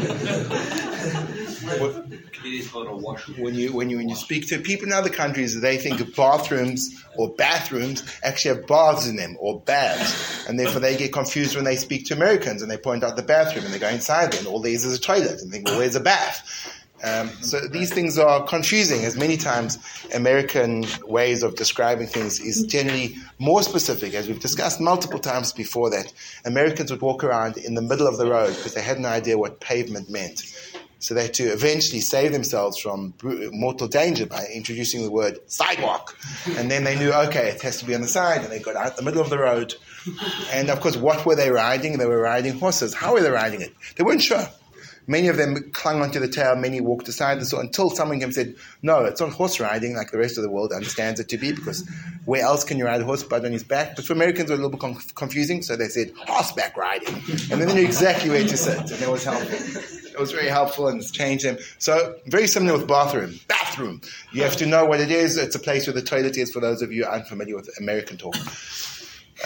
When 3.37 3.55
you 3.55 3.73
when 3.73 3.89
you 3.89 3.97
when 3.97 4.09
you 4.09 4.15
speak 4.15 4.47
to 4.47 4.59
people 4.59 4.87
in 4.87 4.93
other 4.93 5.09
countries, 5.09 5.59
they 5.59 5.77
think 5.77 5.99
of 5.99 6.15
bathrooms 6.15 7.03
or 7.17 7.29
bathrooms 7.35 8.03
actually 8.23 8.55
have 8.55 8.67
baths 8.67 9.07
in 9.07 9.15
them 9.15 9.37
or 9.39 9.59
baths, 9.61 10.47
and 10.47 10.59
therefore 10.59 10.81
they 10.81 10.97
get 10.97 11.13
confused 11.13 11.55
when 11.55 11.65
they 11.65 11.75
speak 11.75 12.05
to 12.07 12.13
Americans 12.13 12.61
and 12.61 12.69
they 12.69 12.77
point 12.77 13.03
out 13.03 13.15
the 13.15 13.23
bathroom 13.23 13.65
and 13.65 13.73
they 13.73 13.79
go 13.79 13.89
inside 13.89 14.31
there 14.31 14.39
and 14.39 14.47
all 14.47 14.59
there 14.59 14.71
is 14.71 14.85
is 14.85 14.97
a 14.97 15.01
toilet 15.01 15.41
and 15.41 15.51
think, 15.51 15.65
well, 15.65 15.79
where's 15.79 15.95
a 15.95 15.99
bath? 15.99 16.75
Um, 17.03 17.29
so 17.41 17.61
these 17.67 17.93
things 17.93 18.17
are 18.17 18.45
confusing, 18.45 19.05
as 19.05 19.15
many 19.15 19.37
times 19.37 19.77
American 20.13 20.85
ways 21.05 21.43
of 21.43 21.55
describing 21.55 22.07
things 22.07 22.41
is 22.41 22.63
generally 22.63 23.15
more 23.37 23.63
specific, 23.63 24.13
as 24.13 24.27
we've 24.27 24.39
discussed 24.39 24.81
multiple 24.81 25.19
times 25.19 25.53
before. 25.53 25.89
That 25.89 26.11
Americans 26.43 26.91
would 26.91 27.01
walk 27.01 27.23
around 27.23 27.57
in 27.57 27.75
the 27.75 27.81
middle 27.81 28.07
of 28.07 28.17
the 28.17 28.29
road 28.29 28.55
because 28.55 28.73
they 28.73 28.81
had 28.81 28.99
no 28.99 29.07
idea 29.07 29.37
what 29.37 29.61
pavement 29.61 30.09
meant. 30.09 30.43
So 30.99 31.13
they 31.13 31.23
had 31.23 31.33
to 31.35 31.45
eventually 31.45 32.01
save 32.01 32.33
themselves 32.33 32.77
from 32.77 33.13
mortal 33.51 33.87
danger 33.87 34.25
by 34.25 34.45
introducing 34.53 35.03
the 35.03 35.09
word 35.09 35.39
sidewalk. 35.47 36.17
And 36.57 36.69
then 36.69 36.83
they 36.83 36.97
knew, 36.97 37.11
okay, 37.11 37.49
it 37.49 37.61
has 37.61 37.77
to 37.79 37.85
be 37.85 37.95
on 37.95 38.01
the 38.01 38.07
side, 38.07 38.41
and 38.41 38.51
they 38.51 38.59
got 38.59 38.75
out 38.75 38.97
the 38.97 39.03
middle 39.03 39.21
of 39.21 39.29
the 39.29 39.39
road. 39.39 39.75
And 40.51 40.69
of 40.69 40.81
course, 40.81 40.97
what 40.97 41.25
were 41.25 41.35
they 41.35 41.51
riding? 41.51 41.97
They 41.97 42.05
were 42.05 42.21
riding 42.21 42.59
horses. 42.59 42.93
How 42.93 43.13
were 43.13 43.21
they 43.21 43.31
riding 43.31 43.61
it? 43.61 43.73
They 43.95 44.03
weren't 44.03 44.21
sure. 44.21 44.47
Many 45.09 45.27
of 45.27 45.37
them 45.37 45.71
clung 45.71 46.01
onto 46.01 46.19
the 46.19 46.27
tail, 46.27 46.55
many 46.55 46.79
walked 46.79 47.07
aside, 47.07 47.39
and 47.39 47.47
so 47.47 47.59
until 47.59 47.89
someone 47.89 48.19
came 48.19 48.31
said, 48.31 48.55
no, 48.83 49.03
it's 49.03 49.19
not 49.19 49.31
horse 49.31 49.59
riding 49.59 49.95
like 49.95 50.11
the 50.11 50.17
rest 50.17 50.37
of 50.37 50.43
the 50.43 50.49
world 50.49 50.71
understands 50.71 51.19
it 51.19 51.27
to 51.29 51.37
be, 51.37 51.51
because 51.51 51.89
where 52.25 52.43
else 52.43 52.63
can 52.63 52.77
you 52.77 52.85
ride 52.85 53.01
a 53.01 53.03
horse 53.03 53.23
but 53.23 53.43
on 53.43 53.51
his 53.51 53.63
back? 53.63 53.95
But 53.95 54.05
for 54.05 54.13
Americans, 54.13 54.49
it 54.49 54.53
was 54.53 54.59
a 54.59 54.63
little 54.63 54.77
bit 54.77 54.79
conf- 54.79 55.15
confusing, 55.15 55.63
so 55.63 55.75
they 55.75 55.87
said 55.87 56.13
horseback 56.27 56.77
riding, 56.77 57.15
and 57.15 57.59
then 57.59 57.67
they 57.67 57.73
knew 57.73 57.85
exactly 57.85 58.29
where 58.29 58.47
to 58.47 58.57
sit, 58.57 58.77
and 58.77 58.87
that 58.89 59.09
was 59.09 59.25
helpful. 59.25 59.99
It 60.19 60.19
was 60.19 60.31
very 60.33 60.49
helpful 60.49 60.89
and 60.89 60.99
it's 60.99 61.11
changed 61.11 61.45
them. 61.45 61.57
So 61.77 62.15
very 62.25 62.47
similar 62.47 62.77
with 62.77 62.87
bathroom. 62.89 63.39
Bathroom. 63.47 64.01
You 64.33 64.43
have 64.43 64.57
to 64.57 64.65
know 64.65 64.83
what 64.83 64.99
it 64.99 65.11
is. 65.11 65.37
It's 65.37 65.55
a 65.55 65.59
place 65.59 65.87
where 65.87 65.93
the 65.93 66.01
toilet 66.01 66.35
is 66.35 66.51
for 66.51 66.59
those 66.59 66.81
of 66.81 66.91
you 66.91 67.05
unfamiliar 67.05 67.55
with 67.55 67.69
American 67.79 68.17
talk. 68.17 68.35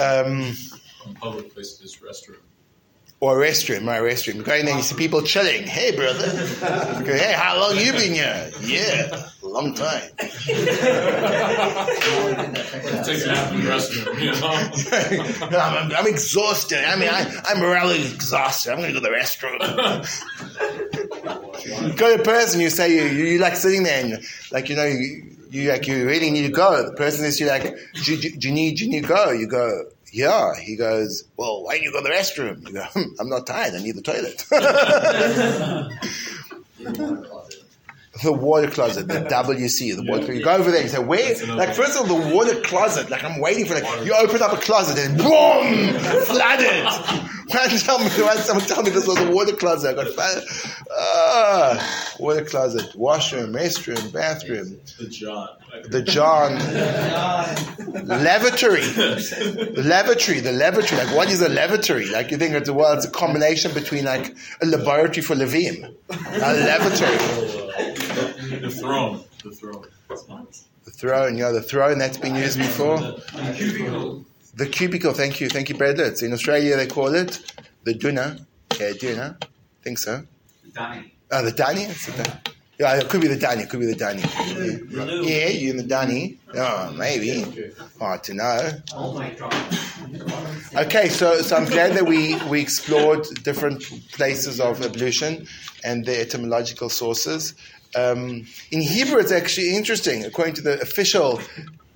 Um, 0.01 0.53
Public 1.21 1.53
places, 1.53 1.97
restroom. 1.97 2.37
Or 3.23 3.41
a 3.41 3.47
restroom, 3.47 3.83
my 3.83 3.95
restroom. 3.99 4.35
You 4.35 4.43
go 4.43 4.53
in 4.53 4.65
there 4.65 4.75
you 4.75 4.81
see 4.81 4.95
people 4.95 5.21
chilling. 5.21 5.63
Hey, 5.63 5.95
brother. 5.95 6.27
Go, 7.05 7.13
hey, 7.13 7.31
how 7.31 7.57
long 7.57 7.77
you 7.77 7.93
been 7.93 8.11
here? 8.11 8.51
Yeah, 8.59 9.29
long 9.41 9.73
time. 9.73 10.01
Take 10.17 10.27
a 10.27 10.57
nap 13.27 13.53
in 13.53 13.61
the 13.61 13.69
restroom, 13.71 14.19
you 14.21 14.31
know? 14.41 15.57
I'm, 15.57 15.93
I'm 15.93 16.07
exhausted. 16.07 16.83
I 16.85 16.97
mean, 16.97 17.07
I, 17.09 17.41
I'm 17.45 17.61
really 17.61 18.01
exhausted. 18.01 18.73
I'm 18.73 18.79
going 18.79 18.93
to 18.93 18.99
go 18.99 19.05
to 19.05 19.09
the 19.09 19.15
restroom. 19.17 19.55
you 21.87 21.93
go 21.95 22.17
to 22.17 22.21
a 22.21 22.25
person, 22.25 22.59
you 22.59 22.69
say 22.69 22.93
you, 22.93 23.03
you, 23.03 23.23
you 23.23 23.39
like 23.39 23.55
sitting 23.55 23.83
there 23.83 24.03
and 24.03 24.21
like, 24.51 24.67
you 24.67 24.75
know, 24.75 24.83
you, 24.83 25.32
you 25.53 25.69
like, 25.69 25.87
you 25.87 26.07
really 26.07 26.31
need 26.31 26.47
to 26.47 26.51
go. 26.51 26.89
The 26.89 26.95
person 26.95 27.25
is 27.25 27.39
you 27.39 27.47
like, 27.47 27.63
do, 28.03 28.17
do, 28.17 28.31
do 28.31 28.47
you 28.47 28.53
need, 28.53 28.77
do 28.77 28.85
you 28.85 28.89
need 28.89 29.03
to 29.03 29.07
go? 29.07 29.31
You 29.31 29.47
go, 29.47 29.85
yeah. 30.11 30.55
He 30.59 30.75
goes, 30.75 31.25
well, 31.37 31.63
why 31.63 31.75
don't 31.75 31.83
you 31.83 31.91
go 31.91 32.01
to 32.01 32.03
the 32.03 32.09
restroom? 32.09 32.67
You 32.67 32.73
go, 32.73 32.83
"Hmm, 32.83 33.13
I'm 33.19 33.29
not 33.29 33.45
tired. 33.45 33.75
I 33.75 33.83
need 33.83 33.95
the 33.95 34.01
toilet. 34.01 34.45
the 38.23 38.31
water 38.31 38.69
closet, 38.69 39.07
the 39.07 39.21
WC, 39.21 39.95
the 39.95 40.03
water. 40.03 40.33
You 40.33 40.43
go 40.43 40.55
over 40.55 40.71
there 40.71 40.81
and 40.81 40.89
say, 40.89 40.99
"Where?" 40.99 41.35
Like 41.55 41.73
first 41.73 41.99
of 41.99 42.09
all, 42.09 42.19
the 42.19 42.35
water 42.35 42.59
closet. 42.61 43.09
Like 43.09 43.23
I'm 43.23 43.39
waiting 43.39 43.65
for 43.65 43.73
like 43.73 44.05
you 44.05 44.13
open 44.13 44.41
up 44.41 44.53
a 44.53 44.57
closet 44.57 44.99
and 44.99 45.17
boom, 45.17 45.99
flooded. 46.25 46.85
Why 47.47 47.67
tell 47.67 47.99
me? 47.99 48.05
Why 48.05 48.35
someone 48.37 48.65
tell 48.65 48.83
me 48.83 48.89
this 48.89 49.07
was 49.07 49.19
a 49.19 49.29
water 49.31 49.55
closet? 49.55 49.89
I 49.97 50.03
got 50.03 50.13
flooded. 50.13 50.43
Ah, 50.91 52.15
water 52.19 52.45
closet, 52.45 52.95
washroom, 52.95 53.53
restroom, 53.53 54.11
bathroom, 54.13 54.79
The 54.99 55.07
John. 55.09 55.49
the 55.89 56.01
John 56.01 56.55
lavatory, 58.07 58.81
lavatory, 59.83 60.39
the 60.39 60.51
lavatory. 60.53 60.97
Like 61.03 61.15
what 61.15 61.29
is 61.31 61.41
a 61.41 61.49
lavatory? 61.49 62.09
Like 62.09 62.31
you 62.31 62.37
think 62.37 62.53
it's 62.55 62.69
a 62.69 62.73
well, 62.73 62.93
it's 62.93 63.05
a 63.05 63.11
combination 63.11 63.73
between 63.73 64.05
like 64.05 64.35
a 64.61 64.65
laboratory 64.65 65.21
for 65.21 65.35
Levim, 65.35 65.93
a 66.09 66.53
lavatory. 66.69 67.17
The 68.59 68.69
throne. 68.69 69.23
The 69.43 69.51
throne. 69.51 69.85
The 70.85 70.91
throne, 70.91 71.37
yeah, 71.37 71.51
the 71.51 71.61
throne 71.61 71.97
that's 71.97 72.17
been 72.17 72.35
used 72.35 72.57
before. 72.57 72.97
The 74.55 74.67
cubicle. 74.67 75.13
Thank 75.13 75.41
you, 75.41 75.49
thank 75.49 75.69
you. 75.69 75.75
It's 75.79 76.21
in 76.21 76.33
Australia 76.33 76.75
they 76.75 76.87
call 76.87 77.13
it 77.13 77.41
the 77.83 77.93
duna. 77.93 78.45
Yeah, 78.79 78.91
duna. 78.91 79.43
think 79.83 79.97
so. 79.97 80.23
Oh, 81.31 81.43
the 81.43 81.51
dunny? 81.51 81.83
It's 81.83 82.05
the 82.05 82.23
dunny. 82.23 82.39
Yeah, 82.79 82.95
it 82.95 83.07
could 83.07 83.21
be 83.21 83.27
the 83.27 83.37
dunny, 83.37 83.63
it 83.63 83.69
could 83.69 83.79
be 83.79 83.85
the 83.85 83.95
dunny. 83.95 84.23
Yeah, 84.91 85.21
yeah 85.21 85.47
you 85.49 85.71
and 85.71 85.79
the 85.79 85.83
dunny. 85.83 86.39
Oh, 86.55 86.91
maybe. 86.97 87.71
Hard 87.99 88.23
to 88.25 88.33
know. 88.33 88.71
Oh 88.95 89.13
my 89.13 89.29
god. 89.31 89.53
Okay, 90.75 91.07
so, 91.09 91.41
so 91.41 91.55
I'm 91.55 91.65
glad 91.65 91.93
that 91.93 92.05
we, 92.05 92.35
we 92.45 92.59
explored 92.59 93.25
different 93.43 93.83
places 94.11 94.59
of 94.59 94.81
ablution 94.83 95.47
and 95.83 96.05
their 96.05 96.21
etymological 96.21 96.89
sources. 96.89 97.53
Um, 97.95 98.47
in 98.71 98.81
Hebrew, 98.81 99.19
it's 99.19 99.31
actually 99.31 99.75
interesting. 99.75 100.25
According 100.25 100.55
to 100.55 100.61
the 100.61 100.81
official 100.81 101.39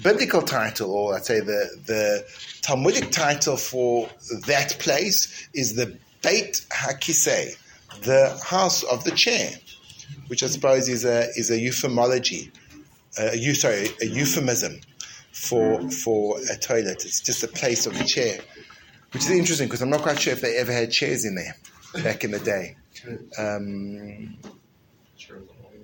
biblical 0.02 0.42
title, 0.42 0.92
or 0.92 1.16
I'd 1.16 1.26
say 1.26 1.40
the, 1.40 1.70
the 1.86 2.26
Talmudic 2.62 3.12
title 3.12 3.58
for 3.58 4.10
that 4.48 4.78
place, 4.80 5.50
is 5.54 5.76
the 5.76 5.98
Beit 6.22 6.66
HaKisei, 6.72 7.56
the 8.04 8.40
house 8.46 8.84
of 8.84 9.04
the 9.04 9.12
chair, 9.12 9.52
which 10.28 10.44
I 10.44 10.48
suppose 10.48 10.88
is 10.90 11.06
a, 11.06 11.30
is 11.36 11.52
a 11.52 11.60
euphemology, 11.60 12.52
uh, 13.20 13.30
a, 13.32 13.38
eu- 13.38 13.54
sorry, 13.54 13.90
a 14.02 14.06
euphemism 14.06 14.80
for, 15.32 15.90
for 15.92 16.40
a 16.52 16.58
toilet. 16.58 17.06
It's 17.06 17.22
just 17.22 17.44
a 17.44 17.48
place 17.48 17.86
of 17.86 17.98
the 17.98 18.04
chair 18.04 18.40
which 19.12 19.24
is 19.24 19.32
interesting 19.32 19.68
because 19.68 19.82
I'm 19.82 19.90
not 19.90 20.02
quite 20.02 20.20
sure 20.20 20.34
if 20.34 20.42
they 20.42 20.58
ever 20.58 20.72
had 20.72 20.92
chairs 20.92 21.26
in 21.26 21.36
there 21.36 21.56
back 22.04 22.24
in 22.24 22.32
the 22.32 22.40
day. 22.40 22.76
Um, 23.38 24.38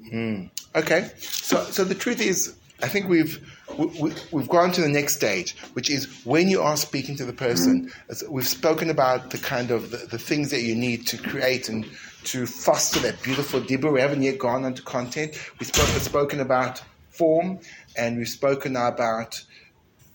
hmm. 0.09 0.45
Okay, 0.75 1.09
so 1.17 1.63
so 1.65 1.83
the 1.83 1.95
truth 1.95 2.21
is, 2.21 2.55
I 2.81 2.87
think 2.87 3.07
we've 3.07 3.39
we, 3.77 4.13
we've 4.31 4.49
gone 4.49 4.71
to 4.73 4.81
the 4.81 4.89
next 4.89 5.15
stage, 5.15 5.55
which 5.73 5.89
is 5.89 6.23
when 6.25 6.49
you 6.49 6.61
are 6.61 6.77
speaking 6.77 7.15
to 7.17 7.25
the 7.25 7.33
person. 7.33 7.91
We've 8.29 8.47
spoken 8.47 8.89
about 8.89 9.31
the 9.31 9.37
kind 9.37 9.71
of 9.71 9.91
the, 9.91 9.97
the 9.97 10.17
things 10.17 10.51
that 10.51 10.61
you 10.61 10.75
need 10.75 11.07
to 11.07 11.17
create 11.17 11.69
and 11.69 11.85
to 12.25 12.45
foster 12.45 12.99
that 12.99 13.21
beautiful 13.21 13.59
dibur. 13.61 13.91
We 13.91 14.01
haven't 14.01 14.21
yet 14.21 14.39
gone 14.39 14.63
on 14.65 14.73
to 14.75 14.81
content. 14.81 15.37
We've 15.59 15.67
spoken, 15.67 15.99
spoken 15.99 16.39
about 16.39 16.81
form, 17.09 17.59
and 17.97 18.17
we've 18.17 18.29
spoken 18.29 18.75
about 18.75 19.43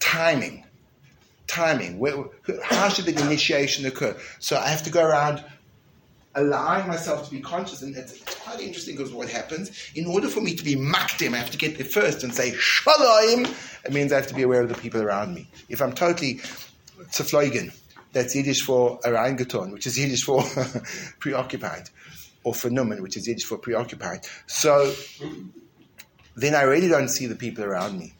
timing 0.00 0.64
timing. 1.48 1.98
Where, 1.98 2.24
how 2.62 2.88
should 2.88 3.06
the 3.06 3.20
initiation 3.20 3.86
occur? 3.86 4.16
So 4.38 4.56
I 4.56 4.68
have 4.68 4.84
to 4.84 4.90
go 4.90 5.04
around 5.04 5.42
allowing 6.38 6.86
myself 6.86 7.24
to 7.26 7.30
be 7.30 7.40
conscious, 7.40 7.82
and 7.82 7.96
it's 7.96 8.22
quite 8.36 8.60
interesting 8.60 8.96
because 8.96 9.12
what 9.12 9.28
happens, 9.28 9.90
in 9.94 10.06
order 10.06 10.28
for 10.28 10.40
me 10.40 10.54
to 10.54 10.64
be 10.64 10.76
makdim, 10.76 11.34
I 11.34 11.38
have 11.38 11.50
to 11.50 11.58
get 11.58 11.76
there 11.76 11.86
first 11.86 12.22
and 12.22 12.32
say 12.32 12.54
shalom. 12.54 13.46
It 13.84 13.92
means 13.92 14.12
I 14.12 14.16
have 14.16 14.28
to 14.28 14.34
be 14.34 14.42
aware 14.42 14.62
of 14.62 14.68
the 14.68 14.74
people 14.76 15.02
around 15.02 15.34
me. 15.34 15.48
If 15.68 15.82
I'm 15.82 15.92
totally 15.92 16.36
zerflogen, 17.10 17.74
that's 18.12 18.34
Yiddish 18.34 18.62
for 18.62 18.98
orangutan, 19.04 19.72
which 19.72 19.86
is 19.86 19.98
Yiddish 19.98 20.24
for 20.24 20.42
preoccupied, 21.18 21.90
or 22.44 22.52
numen, 22.52 23.00
which 23.00 23.16
is 23.16 23.26
Yiddish 23.26 23.44
for 23.44 23.58
preoccupied. 23.58 24.20
So 24.46 24.94
then 26.36 26.54
I 26.54 26.62
really 26.62 26.88
don't 26.88 27.08
see 27.08 27.26
the 27.26 27.36
people 27.36 27.64
around 27.64 27.98
me. 27.98 28.14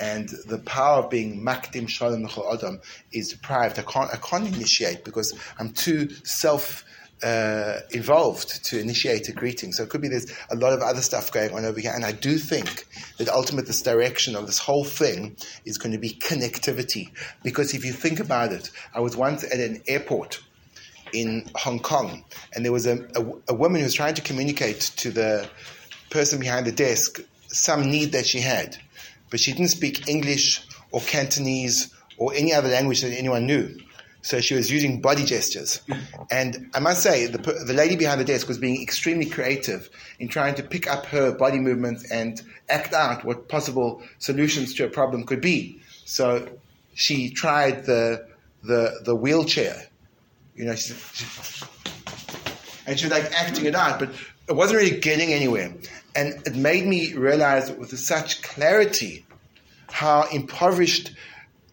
And 0.00 0.30
the 0.46 0.58
power 0.58 1.02
of 1.02 1.10
being 1.10 1.42
makdim 1.42 1.86
shalom 1.88 2.26
adam 2.50 2.80
is 3.12 3.28
deprived. 3.28 3.78
I 3.78 3.82
can't, 3.82 4.10
I 4.10 4.16
can't 4.16 4.46
initiate 4.46 5.04
because 5.04 5.38
I'm 5.58 5.72
too 5.72 6.08
self 6.24 6.84
uh, 7.22 7.80
involved 7.90 8.64
to 8.64 8.78
initiate 8.78 9.28
a 9.28 9.32
greeting. 9.32 9.72
So 9.72 9.82
it 9.82 9.90
could 9.90 10.00
be 10.00 10.08
there's 10.08 10.32
a 10.50 10.56
lot 10.56 10.72
of 10.72 10.80
other 10.80 11.02
stuff 11.02 11.30
going 11.32 11.52
on 11.52 11.64
over 11.64 11.80
here. 11.80 11.92
And 11.94 12.04
I 12.04 12.12
do 12.12 12.38
think 12.38 12.86
that 13.18 13.28
ultimately 13.28 13.66
this 13.66 13.82
direction 13.82 14.36
of 14.36 14.46
this 14.46 14.58
whole 14.58 14.84
thing 14.84 15.36
is 15.64 15.78
going 15.78 15.92
to 15.92 15.98
be 15.98 16.10
connectivity. 16.10 17.10
Because 17.42 17.74
if 17.74 17.84
you 17.84 17.92
think 17.92 18.20
about 18.20 18.52
it, 18.52 18.70
I 18.94 19.00
was 19.00 19.16
once 19.16 19.44
at 19.44 19.60
an 19.60 19.82
airport 19.86 20.40
in 21.12 21.50
Hong 21.56 21.80
Kong, 21.80 22.24
and 22.54 22.64
there 22.64 22.72
was 22.72 22.86
a, 22.86 22.98
a, 23.16 23.52
a 23.52 23.54
woman 23.54 23.80
who 23.80 23.84
was 23.84 23.94
trying 23.94 24.14
to 24.14 24.22
communicate 24.22 24.80
to 24.96 25.10
the 25.10 25.48
person 26.08 26.38
behind 26.38 26.66
the 26.66 26.72
desk 26.72 27.20
some 27.48 27.90
need 27.90 28.12
that 28.12 28.26
she 28.26 28.40
had, 28.40 28.76
but 29.28 29.40
she 29.40 29.52
didn't 29.52 29.68
speak 29.68 30.08
English 30.08 30.62
or 30.92 31.00
Cantonese 31.00 31.92
or 32.16 32.32
any 32.34 32.52
other 32.52 32.68
language 32.68 33.00
that 33.00 33.12
anyone 33.12 33.46
knew. 33.46 33.76
So 34.22 34.40
she 34.40 34.54
was 34.54 34.70
using 34.70 35.00
body 35.00 35.24
gestures. 35.24 35.80
And 36.30 36.70
I 36.74 36.80
must 36.80 37.02
say, 37.02 37.26
the, 37.26 37.38
the 37.38 37.72
lady 37.72 37.96
behind 37.96 38.20
the 38.20 38.24
desk 38.24 38.48
was 38.48 38.58
being 38.58 38.82
extremely 38.82 39.26
creative 39.26 39.88
in 40.18 40.28
trying 40.28 40.54
to 40.56 40.62
pick 40.62 40.86
up 40.86 41.06
her 41.06 41.32
body 41.32 41.58
movements 41.58 42.10
and 42.10 42.40
act 42.68 42.92
out 42.92 43.24
what 43.24 43.48
possible 43.48 44.02
solutions 44.18 44.74
to 44.74 44.84
a 44.84 44.88
problem 44.88 45.24
could 45.24 45.40
be. 45.40 45.80
So 46.04 46.48
she 46.94 47.30
tried 47.30 47.86
the, 47.86 48.26
the, 48.62 49.00
the 49.04 49.14
wheelchair. 49.14 49.86
You 50.54 50.66
know, 50.66 50.74
she, 50.74 50.94
and 52.86 52.98
she 52.98 53.06
was 53.06 53.12
like 53.12 53.32
acting 53.32 53.64
it 53.64 53.74
out, 53.74 53.98
but 53.98 54.10
it 54.48 54.54
wasn't 54.54 54.80
really 54.80 54.98
getting 55.00 55.32
anywhere. 55.32 55.72
And 56.14 56.46
it 56.46 56.56
made 56.56 56.84
me 56.86 57.14
realize 57.14 57.70
with 57.70 57.96
such 57.98 58.42
clarity 58.42 59.24
how 59.88 60.28
impoverished 60.30 61.12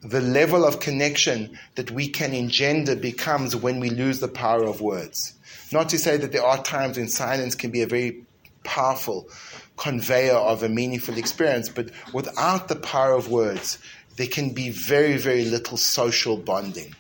the 0.10 0.22
level 0.22 0.64
of 0.64 0.80
connection 0.80 1.58
that 1.76 1.92
we 1.92 2.08
can 2.08 2.34
engender 2.34 2.96
becomes 2.96 3.56
when 3.56 3.80
we 3.80 3.90
lose 3.90 4.20
the 4.20 4.28
power 4.28 4.64
of 4.64 4.80
words. 4.80 5.34
Not 5.72 5.90
to 5.90 5.98
say 5.98 6.16
that 6.18 6.32
there 6.32 6.46
are 6.46 6.64
times 6.64 6.98
when 6.98 7.10
silence 7.10 7.56
can 7.56 7.72
be 7.72 7.82
a 7.82 7.88
very 7.88 8.24
powerful 8.64 9.28
conveyor 9.76 10.36
of 10.36 10.64
a 10.64 10.70
meaningful 10.70 11.18
experience, 11.18 11.68
but 11.68 11.90
without 12.14 12.70
the 12.70 12.76
power 12.76 13.14
of 13.14 13.30
words, 13.30 13.80
there 14.16 14.28
can 14.28 14.54
be 14.54 14.70
very, 14.70 15.18
very 15.18 15.46
little 15.46 15.78
social 15.78 16.38
bonding. 16.38 16.96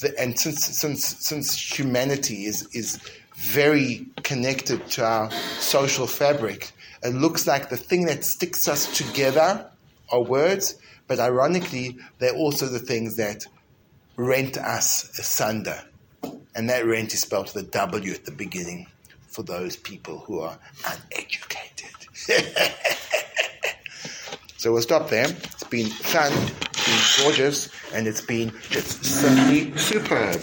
The, 0.00 0.18
and 0.20 0.38
since, 0.38 0.64
since, 0.64 1.04
since 1.04 1.78
humanity 1.78 2.44
is, 2.44 2.68
is 2.74 3.00
very 3.34 4.06
connected 4.22 4.86
to 4.90 5.04
our 5.04 5.30
social 5.58 6.06
fabric, 6.06 6.70
it 7.02 7.14
looks 7.14 7.46
like 7.46 7.70
the 7.70 7.76
thing 7.76 8.04
that 8.06 8.24
sticks 8.24 8.68
us 8.68 8.96
together 8.96 9.66
are 10.10 10.22
words, 10.22 10.76
but 11.12 11.20
ironically, 11.20 11.98
they're 12.20 12.34
also 12.34 12.64
the 12.64 12.78
things 12.78 13.16
that 13.16 13.46
rent 14.16 14.56
us 14.56 15.18
asunder. 15.18 15.78
And 16.54 16.70
that 16.70 16.86
rent 16.86 17.12
is 17.12 17.20
spelled 17.20 17.52
with 17.52 17.66
a 17.66 17.68
W 17.68 18.14
at 18.14 18.24
the 18.24 18.30
beginning 18.30 18.86
for 19.26 19.42
those 19.42 19.76
people 19.76 20.20
who 20.20 20.40
are 20.40 20.58
uneducated. 20.86 21.90
so 24.56 24.72
we'll 24.72 24.80
stop 24.80 25.10
there. 25.10 25.28
It's 25.28 25.64
been 25.64 25.88
fun, 25.88 26.32
it's 26.32 26.86
been 26.86 27.26
gorgeous, 27.26 27.68
and 27.92 28.06
it's 28.06 28.22
been 28.22 28.50
just 28.70 29.04
simply 29.04 29.76
superb. 29.76 30.40